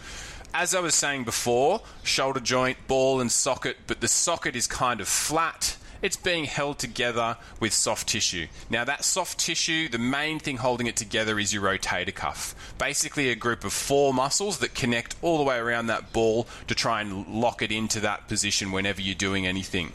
as 0.55 0.75
I 0.75 0.81
was 0.81 0.95
saying 0.95 1.25
before, 1.25 1.81
shoulder 2.03 2.41
joint, 2.41 2.79
ball, 2.87 3.21
and 3.21 3.31
socket, 3.31 3.77
but 3.87 4.01
the 4.01 4.09
socket 4.09 4.57
is 4.57 4.67
kind 4.67 5.01
of 5.01 5.09
flat. 5.09 5.77
It's 6.03 6.17
being 6.17 6.47
held 6.47 6.81
together 6.81 7.37
with 7.61 7.73
soft 7.73 8.09
tissue. 8.09 8.49
Now, 8.69 8.85
that 8.85 9.05
soft 9.05 9.39
tissue, 9.39 9.89
the 9.89 9.99
main 9.99 10.41
thing 10.41 10.57
holding 10.57 10.89
it 10.89 10.97
together 10.97 11.39
is 11.39 11.55
your 11.55 11.63
rotator 11.63 12.15
cuff. 12.15 12.57
Basically, 12.77 13.31
a 13.31 13.37
group 13.37 13.65
of 13.65 13.73
four 13.73 14.13
muscles 14.13 14.59
that 14.59 14.75
connect 14.75 15.15
all 15.23 15.39
the 15.39 15.45
way 15.45 15.59
around 15.59 15.87
that 15.87 16.13
ball 16.13 16.49
to 16.67 16.75
try 16.75 17.01
and 17.01 17.29
lock 17.29 17.63
it 17.63 17.71
into 17.71 18.01
that 18.01 18.27
position 18.27 18.73
whenever 18.73 19.01
you're 19.01 19.15
doing 19.15 19.47
anything 19.47 19.93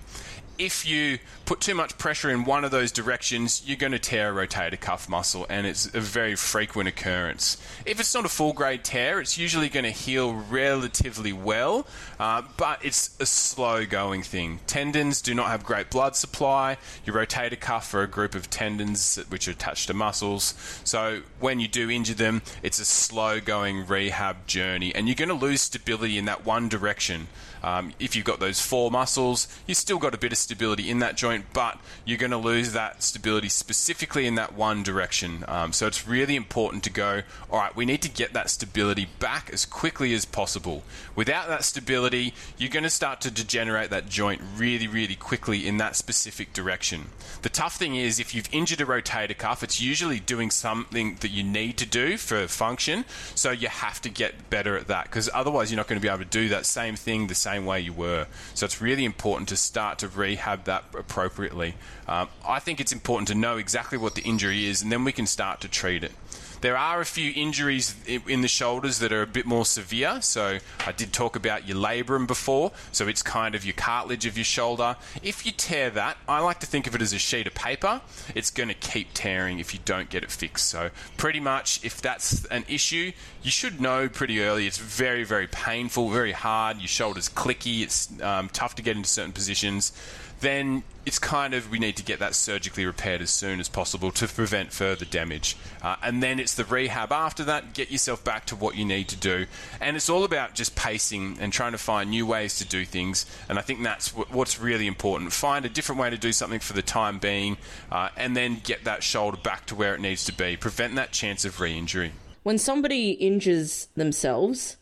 if 0.58 0.86
you 0.88 1.20
put 1.46 1.62
too 1.62 1.76
much 1.76 1.98
pressure 1.98 2.30
in 2.30 2.44
one 2.44 2.66
of 2.66 2.72
those 2.72 2.92
directions, 2.92 3.64
you're 3.66 3.78
going 3.78 3.92
to 3.92 4.00
tear 4.00 4.38
a 4.38 4.48
rotator 4.48 4.80
cuff 4.80 5.08
muscle, 5.08 5.46
and 5.50 5.66
it's 5.66 5.94
a 5.94 6.00
very 6.00 6.36
frequent 6.36 6.90
occurrence. 6.90 7.58
If 7.86 8.00
it's 8.00 8.14
not 8.14 8.26
a 8.26 8.30
full 8.30 8.54
grade 8.54 8.84
tear, 8.84 9.20
it's 9.20 9.38
usually 9.38 9.70
going 9.70 9.86
to 9.86 9.92
heal 9.92 10.34
relatively 10.34 11.34
well, 11.34 11.88
uh, 12.20 12.44
but 12.58 12.84
it's 12.84 13.16
a 13.20 13.26
slow 13.26 13.86
going 13.86 14.24
thing. 14.24 14.60
Tendons 14.68 15.22
do 15.22 15.34
not 15.34 15.48
have 15.48 15.64
great 15.64 15.90
blood 15.90 16.16
supply. 16.16 16.78
Your 17.06 17.16
rotator 17.16 17.60
cuff 17.60 17.94
are 17.94 18.04
a 18.04 18.08
group 18.08 18.36
of 18.36 18.50
tendons 18.50 19.18
which 19.30 19.48
are 19.48 19.52
attached 19.52 19.88
to 19.88 19.94
muscles, 19.94 20.54
so 20.84 21.22
when 21.40 21.60
you 21.60 21.68
do 21.68 21.90
injure 21.90 22.14
them, 22.14 22.42
it's 22.64 22.80
a 22.80 22.86
slow 22.86 23.40
going 23.40 23.86
rehab 23.86 24.48
journey, 24.48 24.94
and 24.94 25.08
you're 25.08 25.16
going 25.16 25.30
to 25.30 25.36
lose 25.36 25.62
stability 25.62 26.18
in 26.18 26.26
that 26.26 26.46
one 26.46 26.68
direction. 26.68 27.28
Um, 27.64 27.94
if 28.00 28.16
you've 28.16 28.26
got 28.26 28.40
those 28.40 28.62
four 28.62 28.92
muscles, 28.92 29.48
you've 29.66 29.78
still 29.78 29.98
got 29.98 30.14
a 30.14 30.18
bit 30.18 30.32
of 30.32 30.38
stability 30.38 30.90
in 30.90 31.00
that 31.00 31.16
joint, 31.16 31.46
but 31.54 31.80
you're 32.06 32.18
going 32.18 32.32
to 32.32 32.38
lose 32.38 32.74
that 32.74 33.04
stability 33.04 33.50
specifically 33.50 34.28
in 34.28 34.36
that 34.36 34.54
one 34.54 34.84
direction. 34.84 35.44
Um, 35.48 35.74
so 35.74 35.88
it's 35.88 36.08
really 36.08 36.36
important 36.36 36.84
to 36.84 36.90
go, 36.90 37.22
all 37.50 37.60
right, 37.60 37.76
we 37.76 37.86
need 37.86 38.02
to 38.04 38.10
get 38.10 38.34
that 38.34 38.50
stability 38.50 39.08
back 39.20 39.50
as 39.52 39.66
quickly 39.66 40.14
as 40.14 40.26
possible. 40.26 40.84
Without 41.16 41.48
that 41.48 41.64
stability, 41.64 42.34
you're 42.58 42.70
going 42.70 42.84
to 42.84 42.90
start 42.90 43.22
to 43.22 43.32
degenerate 43.32 43.90
that 43.90 44.08
joint 44.08 44.42
really, 44.56 44.88
really 44.88 45.16
quickly 45.16 45.68
in 45.68 45.78
that 45.78 45.96
specific 45.96 46.54
direction. 46.54 47.08
The 47.42 47.50
tough 47.50 47.76
thing 47.76 47.96
is, 47.96 48.20
if 48.20 48.34
you've 48.36 48.50
injured 48.52 48.82
a 48.82 48.86
rotator 48.86 49.38
cuff, 49.38 49.64
it's 49.64 49.82
usually 49.82 50.20
doing 50.20 50.52
something 50.52 51.18
that 51.22 51.32
you 51.32 51.44
need 51.44 51.78
to 51.78 51.86
do 51.86 52.18
for 52.18 52.48
function, 52.48 53.06
so 53.36 53.52
you 53.52 53.68
have 53.68 54.02
to 54.02 54.10
get 54.10 54.50
better 54.50 54.78
at 54.78 54.88
that 54.88 55.06
because 55.06 55.30
otherwise, 55.34 55.72
you're 55.72 55.78
not 55.78 55.88
going 55.88 56.00
to 56.00 56.06
be 56.06 56.12
able 56.12 56.20
to 56.20 56.26
do 56.26 56.50
that 56.50 56.66
same 56.66 56.96
thing 56.96 57.28
the 57.28 57.36
same 57.36 57.47
way 57.56 57.80
you 57.80 57.94
were. 57.94 58.28
So 58.54 58.66
it's 58.66 58.82
really 58.82 59.06
important 59.06 59.50
to 59.50 59.58
start 59.58 60.00
to 60.00 60.08
rehab 60.08 60.66
that 60.66 60.84
appropriately. 60.98 61.76
Um, 62.08 62.30
I 62.46 62.60
think 62.60 62.80
it's 62.80 62.92
important 62.92 63.28
to 63.30 63.36
know 63.36 63.58
exactly 63.58 63.98
what 63.98 64.16
the 64.16 64.22
injury 64.22 64.66
is, 64.66 64.82
and 64.82 64.92
then 64.92 65.04
we 65.04 65.12
can 65.12 65.28
start 65.28 65.62
to 65.62 65.68
treat 65.68 66.04
it. 66.04 66.12
There 66.62 66.78
are 66.78 67.02
a 67.02 67.06
few 67.06 67.32
injuries 67.36 67.96
in 68.06 68.42
the 68.42 68.48
shoulders 68.48 69.00
that 69.00 69.12
are 69.12 69.22
a 69.22 69.28
bit 69.28 69.46
more 69.46 69.66
severe. 69.66 70.22
So 70.22 70.60
I 70.86 70.92
did 70.92 71.14
talk 71.14 71.36
about 71.36 71.68
your 71.68 71.78
labrum 71.78 72.28
before. 72.28 72.72
So 72.92 73.08
it's 73.08 73.22
kind 73.22 73.56
of 73.56 73.64
your 73.64 73.74
cartilage 73.74 74.26
of 74.26 74.38
your 74.38 74.46
shoulder. 74.46 74.96
If 75.22 75.46
you 75.46 75.52
tear 75.52 75.90
that, 75.92 76.18
I 76.28 76.40
like 76.40 76.60
to 76.62 76.66
think 76.68 76.88
of 76.88 76.96
it 76.96 77.02
as 77.02 77.14
a 77.14 77.20
sheet 77.20 77.48
of 77.48 77.54
paper. 77.54 78.02
It's 78.34 78.50
going 78.50 78.70
to 78.70 78.76
keep 78.76 79.10
tearing 79.14 79.60
if 79.60 79.74
you 79.74 79.80
don't 79.86 80.10
get 80.10 80.24
it 80.24 80.32
fixed. 80.32 80.70
So 80.70 80.90
pretty 81.18 81.40
much, 81.40 81.84
if 81.84 82.02
that's 82.02 82.46
an 82.46 82.66
issue, 82.68 83.12
you 83.44 83.52
should 83.52 83.80
know 83.80 84.10
pretty 84.10 84.42
early. 84.42 84.68
It's 84.68 84.78
very, 84.78 85.24
very 85.24 85.48
painful, 85.48 86.10
very 86.10 86.32
hard. 86.32 86.78
Your 86.78 86.88
shoulder's 86.88 87.30
clicky. 87.30 87.82
It's 87.84 88.10
um, 88.22 88.50
tough 88.50 88.76
to 88.76 88.82
get 88.82 88.98
into 88.98 89.10
certain 89.10 89.32
positions 89.32 89.92
then 90.40 90.84
it's 91.06 91.20
kind 91.20 91.54
of 91.54 91.72
we 91.72 91.80
need 91.80 91.96
to 91.96 92.04
get 92.04 92.20
that 92.20 92.36
surgically 92.36 92.86
repaired 92.86 93.22
as 93.22 93.30
soon 93.30 93.60
as 93.60 93.70
possible 93.70 94.12
to 94.12 94.28
prevent 94.28 94.74
further 94.74 95.06
damage. 95.06 95.56
Uh, 95.82 95.96
and 96.04 96.22
then 96.22 96.40
it's 96.40 96.54
the 96.56 96.66
rehab 96.66 97.12
after 97.12 97.46
that, 97.46 97.74
get 97.74 97.90
yourself 97.90 98.24
back 98.24 98.46
to 98.46 98.56
what 98.56 98.76
you 98.76 98.84
need 98.84 99.08
to 99.08 99.16
do. 99.16 99.46
And 99.80 99.96
it's 99.96 100.10
all 100.10 100.26
about 100.26 100.54
just 100.54 100.76
pacing 100.76 101.38
and 101.40 101.54
trying 101.54 101.72
to 101.72 101.78
find 101.78 102.10
new 102.10 102.26
ways 102.26 102.58
to 102.58 102.66
do 102.66 102.84
things. 102.84 103.26
And 103.48 103.58
I 103.58 103.62
think 103.62 103.82
that's 103.84 104.10
what's 104.10 104.60
really 104.60 104.86
important. 104.86 105.32
Find 105.32 105.66
a 105.66 105.70
different 105.70 106.02
way 106.02 106.10
to 106.10 106.18
do 106.18 106.34
something 106.34 106.60
for 106.60 106.74
the 106.74 106.82
time 106.82 107.20
being, 107.20 107.58
uh, 107.92 108.10
and 108.18 108.36
then 108.36 108.60
get 108.64 108.84
that 108.84 109.02
shoulder 109.02 109.38
back 109.38 109.66
to 109.68 109.76
where 109.76 109.96
it 109.96 110.02
needs 110.02 110.26
to 110.26 110.34
be. 110.34 110.58
Prevent 110.58 110.96
that 110.96 111.14
chance 111.14 111.46
of 111.46 111.60
re 111.62 111.78
injury. 111.78 112.12
When 112.44 112.58
somebody 112.58 113.12
injures 113.12 113.88
themselves, 113.96 114.78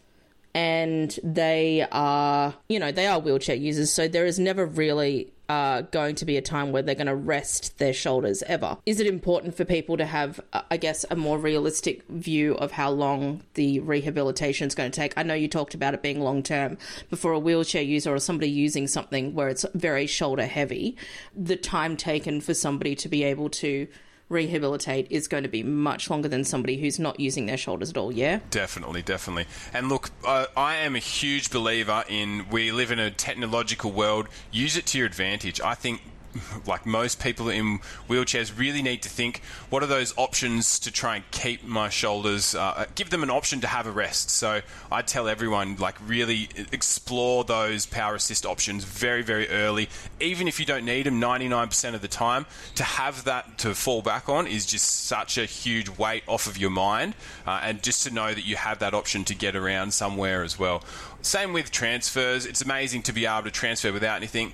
and 0.55 1.19
they 1.21 1.85
are, 1.91 2.55
you 2.69 2.79
know, 2.79 2.91
they 2.91 3.07
are 3.07 3.19
wheelchair 3.19 3.55
users, 3.55 3.91
so 3.91 4.07
there 4.07 4.25
is 4.25 4.39
never 4.39 4.65
really 4.65 5.33
uh, 5.49 5.81
going 5.81 6.15
to 6.15 6.25
be 6.25 6.37
a 6.37 6.41
time 6.41 6.71
where 6.71 6.81
they're 6.81 6.95
going 6.95 7.07
to 7.07 7.15
rest 7.15 7.77
their 7.77 7.93
shoulders 7.93 8.43
ever. 8.47 8.77
Is 8.85 8.99
it 8.99 9.07
important 9.07 9.55
for 9.55 9.65
people 9.65 9.97
to 9.97 10.05
have, 10.05 10.39
uh, 10.53 10.61
I 10.71 10.77
guess, 10.77 11.05
a 11.09 11.15
more 11.15 11.37
realistic 11.37 12.07
view 12.07 12.55
of 12.55 12.71
how 12.71 12.89
long 12.89 13.43
the 13.53 13.79
rehabilitation 13.79 14.67
is 14.67 14.75
going 14.75 14.91
to 14.91 14.95
take? 14.95 15.13
I 15.17 15.23
know 15.23 15.33
you 15.33 15.47
talked 15.47 15.73
about 15.73 15.93
it 15.93 16.01
being 16.01 16.19
long 16.19 16.43
term, 16.43 16.77
but 17.09 17.19
for 17.19 17.31
a 17.31 17.39
wheelchair 17.39 17.83
user 17.83 18.13
or 18.13 18.19
somebody 18.19 18.49
using 18.49 18.87
something 18.87 19.33
where 19.33 19.49
it's 19.49 19.65
very 19.73 20.07
shoulder 20.07 20.45
heavy, 20.45 20.97
the 21.35 21.55
time 21.55 21.97
taken 21.97 22.41
for 22.41 22.53
somebody 22.53 22.95
to 22.95 23.09
be 23.09 23.23
able 23.23 23.49
to 23.49 23.87
rehabilitate 24.29 25.07
is 25.09 25.27
going 25.27 25.43
to 25.43 25.49
be 25.49 25.63
much 25.63 26.09
longer 26.09 26.27
than 26.27 26.43
somebody 26.43 26.77
who's 26.77 26.99
not 26.99 27.19
using 27.19 27.45
their 27.45 27.57
shoulders 27.57 27.89
at 27.89 27.97
all. 27.97 28.11
Yeah, 28.11 28.39
definitely, 28.49 29.01
definitely. 29.01 29.45
And 29.73 29.89
look, 29.89 30.11
uh, 30.25 30.47
I 30.57 30.75
am 30.75 30.95
a 30.95 30.99
huge 30.99 31.51
believer 31.51 32.03
in 32.09 32.47
we 32.49 32.71
live 32.71 32.91
in 32.91 32.99
a 32.99 33.11
technological 33.11 33.91
world. 33.91 34.27
Use 34.51 34.77
it 34.77 34.85
to 34.87 34.97
your 34.97 35.07
advantage. 35.07 35.61
I 35.61 35.75
think 35.75 36.01
like 36.65 36.85
most 36.85 37.19
people 37.19 37.49
in 37.49 37.79
wheelchairs, 38.09 38.57
really 38.57 38.81
need 38.81 39.01
to 39.03 39.09
think 39.09 39.41
what 39.69 39.83
are 39.83 39.87
those 39.87 40.13
options 40.17 40.79
to 40.79 40.91
try 40.91 41.17
and 41.17 41.31
keep 41.31 41.63
my 41.63 41.89
shoulders, 41.89 42.55
uh, 42.55 42.85
give 42.95 43.09
them 43.09 43.23
an 43.23 43.29
option 43.29 43.61
to 43.61 43.67
have 43.67 43.87
a 43.87 43.91
rest. 43.91 44.29
So 44.29 44.61
I 44.91 45.01
tell 45.01 45.27
everyone, 45.27 45.75
like, 45.77 45.95
really 46.05 46.49
explore 46.71 47.43
those 47.43 47.85
power 47.85 48.15
assist 48.15 48.45
options 48.45 48.83
very, 48.83 49.21
very 49.21 49.49
early. 49.49 49.89
Even 50.19 50.47
if 50.47 50.59
you 50.59 50.65
don't 50.65 50.85
need 50.85 51.05
them 51.05 51.19
99% 51.19 51.93
of 51.93 52.01
the 52.01 52.07
time, 52.07 52.45
to 52.75 52.83
have 52.83 53.23
that 53.25 53.57
to 53.59 53.75
fall 53.75 54.01
back 54.01 54.29
on 54.29 54.47
is 54.47 54.65
just 54.65 55.05
such 55.05 55.37
a 55.37 55.45
huge 55.45 55.89
weight 55.97 56.23
off 56.27 56.47
of 56.47 56.57
your 56.57 56.69
mind. 56.69 57.15
Uh, 57.45 57.59
and 57.63 57.81
just 57.83 58.05
to 58.05 58.13
know 58.13 58.33
that 58.33 58.45
you 58.45 58.55
have 58.55 58.79
that 58.79 58.93
option 58.93 59.23
to 59.25 59.35
get 59.35 59.55
around 59.55 59.93
somewhere 59.93 60.43
as 60.43 60.57
well. 60.59 60.83
Same 61.21 61.53
with 61.53 61.71
transfers. 61.71 62.45
It's 62.45 62.61
amazing 62.61 63.03
to 63.03 63.13
be 63.13 63.25
able 63.25 63.43
to 63.43 63.51
transfer 63.51 63.91
without 63.91 64.17
anything 64.17 64.53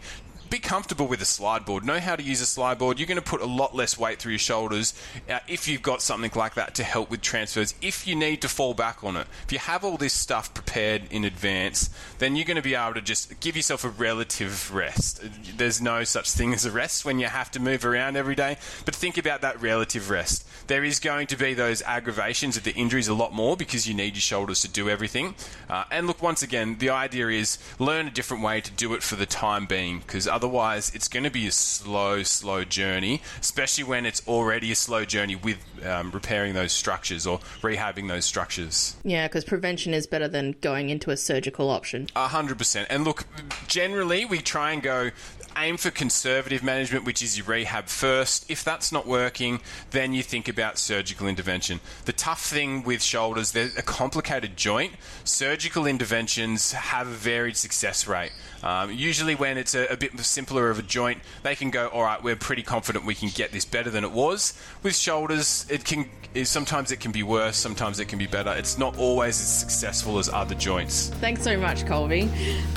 be 0.52 0.60
comfortable 0.60 1.08
with 1.08 1.22
a 1.22 1.26
slide 1.26 1.66
board. 1.66 1.86
Know 1.86 2.00
how 2.00 2.18
to 2.18 2.22
use 2.22 2.42
a 2.42 2.46
slide 2.46 2.78
board. 2.78 3.00
You're 3.00 3.08
going 3.08 3.16
to 3.16 3.24
put 3.24 3.42
a 3.42 3.46
lot 3.46 3.74
less 3.74 3.98
weight 3.98 4.20
through 4.20 4.34
your 4.34 4.40
shoulders 4.40 4.94
uh, 5.30 5.40
if 5.48 5.66
you've 5.66 5.82
got 5.82 6.02
something 6.02 6.30
like 6.36 6.56
that 6.56 6.76
to 6.76 6.84
help 6.84 7.10
with 7.10 7.22
transfers. 7.22 7.74
If 7.82 8.06
you 8.06 8.16
need 8.16 8.42
to 8.42 8.50
fall 8.50 8.74
back 8.74 9.02
on 9.02 9.16
it, 9.16 9.28
if 9.46 9.54
you 9.54 9.60
have 9.60 9.86
all 9.86 9.96
this 9.96 10.12
stuff 10.12 10.54
prepared 10.54 11.04
in 11.10 11.24
advance, 11.24 11.90
then 12.20 12.36
you're 12.36 12.46
going 12.46 12.58
to 12.58 12.62
be 12.62 12.76
able 12.76 12.96
to 12.96 13.02
just 13.02 13.40
give 13.40 13.56
yourself 13.56 13.86
a 13.86 13.90
relative 13.90 14.76
rest. 14.76 15.24
There's 15.56 15.82
no 15.82 16.04
such 16.04 16.30
thing 16.30 16.54
as 16.54 16.66
a 16.66 16.72
rest 16.72 17.06
when 17.06 17.18
you 17.18 17.28
have 17.28 17.50
to 17.52 17.62
move 17.62 17.86
around 17.86 18.18
every 18.18 18.36
day, 18.36 18.58
but 18.84 18.94
think 18.94 19.18
about 19.18 19.42
that 19.42 19.62
relative 19.62 20.10
rest. 20.10 20.46
There 20.68 20.84
is 20.84 21.00
going 21.00 21.28
to 21.28 21.38
be 21.38 21.54
those 21.54 21.82
aggravations 21.84 22.58
of 22.58 22.64
the 22.64 22.74
injuries 22.74 23.08
a 23.08 23.14
lot 23.14 23.34
more 23.34 23.56
because 23.56 23.88
you 23.88 23.94
need 23.94 24.16
your 24.16 24.22
shoulders 24.22 24.60
to 24.62 24.68
do 24.68 24.90
everything. 24.90 25.34
Uh, 25.70 25.86
and 25.90 26.08
look, 26.08 26.22
once 26.22 26.44
again, 26.44 26.78
the 26.80 26.90
idea 26.90 27.30
is 27.30 27.58
learn 27.80 28.08
a 28.08 28.12
different 28.12 28.44
way 28.44 28.60
to 28.60 28.72
do 28.72 28.94
it 28.94 29.02
for 29.02 29.16
the 29.16 29.26
time 29.26 29.66
being 29.66 30.00
because 30.00 30.28
Otherwise, 30.41 30.41
it's 30.50 31.08
going 31.08 31.24
to 31.24 31.30
be 31.30 31.48
a 31.48 31.52
slow, 31.52 32.24
slow 32.24 32.64
journey, 32.64 33.22
especially 33.40 33.84
when 33.84 34.06
it's 34.06 34.26
already 34.28 34.72
a 34.72 34.76
slow 34.76 35.06
journey 35.06 35.36
with 35.36 35.58
um, 35.86 36.12
repairing 36.12 36.54
those 36.54 36.72
structures 36.72 37.28
or 37.28 37.40
rehabbing 37.62 38.08
those 38.08 38.26
structures. 38.26 38.96
Yeah, 39.04 39.28
because 39.28 39.46
prevention 39.46 39.94
is 39.94 40.08
better 40.08 40.28
than 40.28 40.56
going 40.62 40.90
into 40.90 41.12
a 41.12 41.18
surgical 41.18 41.70
option. 41.70 42.08
A 42.16 42.28
hundred 42.28 42.58
percent. 42.58 42.88
And 42.90 43.04
look, 43.04 43.26
generally 43.68 44.26
we 44.26 44.40
try 44.40 44.72
and 44.72 44.82
go 44.82 45.12
aim 45.58 45.78
for 45.78 45.92
conservative 45.92 46.64
management, 46.64 47.06
which 47.06 47.22
is 47.22 47.38
your 47.38 47.48
rehab 47.48 47.88
first. 47.88 48.50
If 48.50 48.64
that's 48.64 48.92
not 48.92 49.08
working, 49.08 49.60
then 49.92 50.14
you 50.14 50.24
think 50.24 50.48
about 50.48 50.78
surgical 50.78 51.28
intervention. 51.28 51.80
The 52.06 52.14
tough 52.14 52.44
thing 52.44 52.84
with 52.84 53.02
shoulders, 53.02 53.52
they're 53.52 53.70
a 53.78 53.82
complicated 53.82 54.58
joint. 54.58 54.94
Surgical 55.24 55.86
interventions 55.86 56.72
have 56.74 57.08
a 57.08 57.12
varied 57.12 57.58
success 57.58 58.08
rate. 58.08 58.32
Um, 58.64 58.92
usually, 58.92 59.36
when 59.36 59.58
it's 59.58 59.74
a, 59.76 59.88
a, 59.88 59.98
bit 59.98 60.20
simpler 60.20 60.70
of 60.70 60.80
a 60.80 60.84
joint, 60.84 61.20
they 61.44 61.56
can 61.56 61.72
go, 61.72 61.88
all 61.88 62.04
right, 62.04 62.22
we're 62.22 62.36
pretty 62.36 62.62
confident 62.62 63.06
we 63.06 63.16
can 63.16 63.30
get 63.30 63.52
this 63.52 63.66
better 63.66 63.90
than 63.90 64.04
it 64.04 64.12
was. 64.12 64.54
With 64.84 64.96
shoulders, 64.96 65.66
it 65.70 65.84
can 65.84 66.10
sometimes 66.44 66.92
it 66.92 67.00
can 67.00 67.12
be 67.12 67.24
worse, 67.24 67.58
sometimes 67.58 68.00
it 68.00 68.06
can 68.06 68.20
be 68.20 68.28
better. 68.28 68.54
It's 68.54 68.78
not 68.78 68.98
always 68.98 69.40
as 69.42 69.60
successful 69.60 70.20
as 70.20 70.30
other 70.30 70.56
joints. 70.56 71.10
Thanks 71.20 71.44
so 71.44 71.58
much, 71.58 71.84
Colbey. 71.84 72.30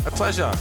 A 0.06 0.10
pleasure. 0.10 0.52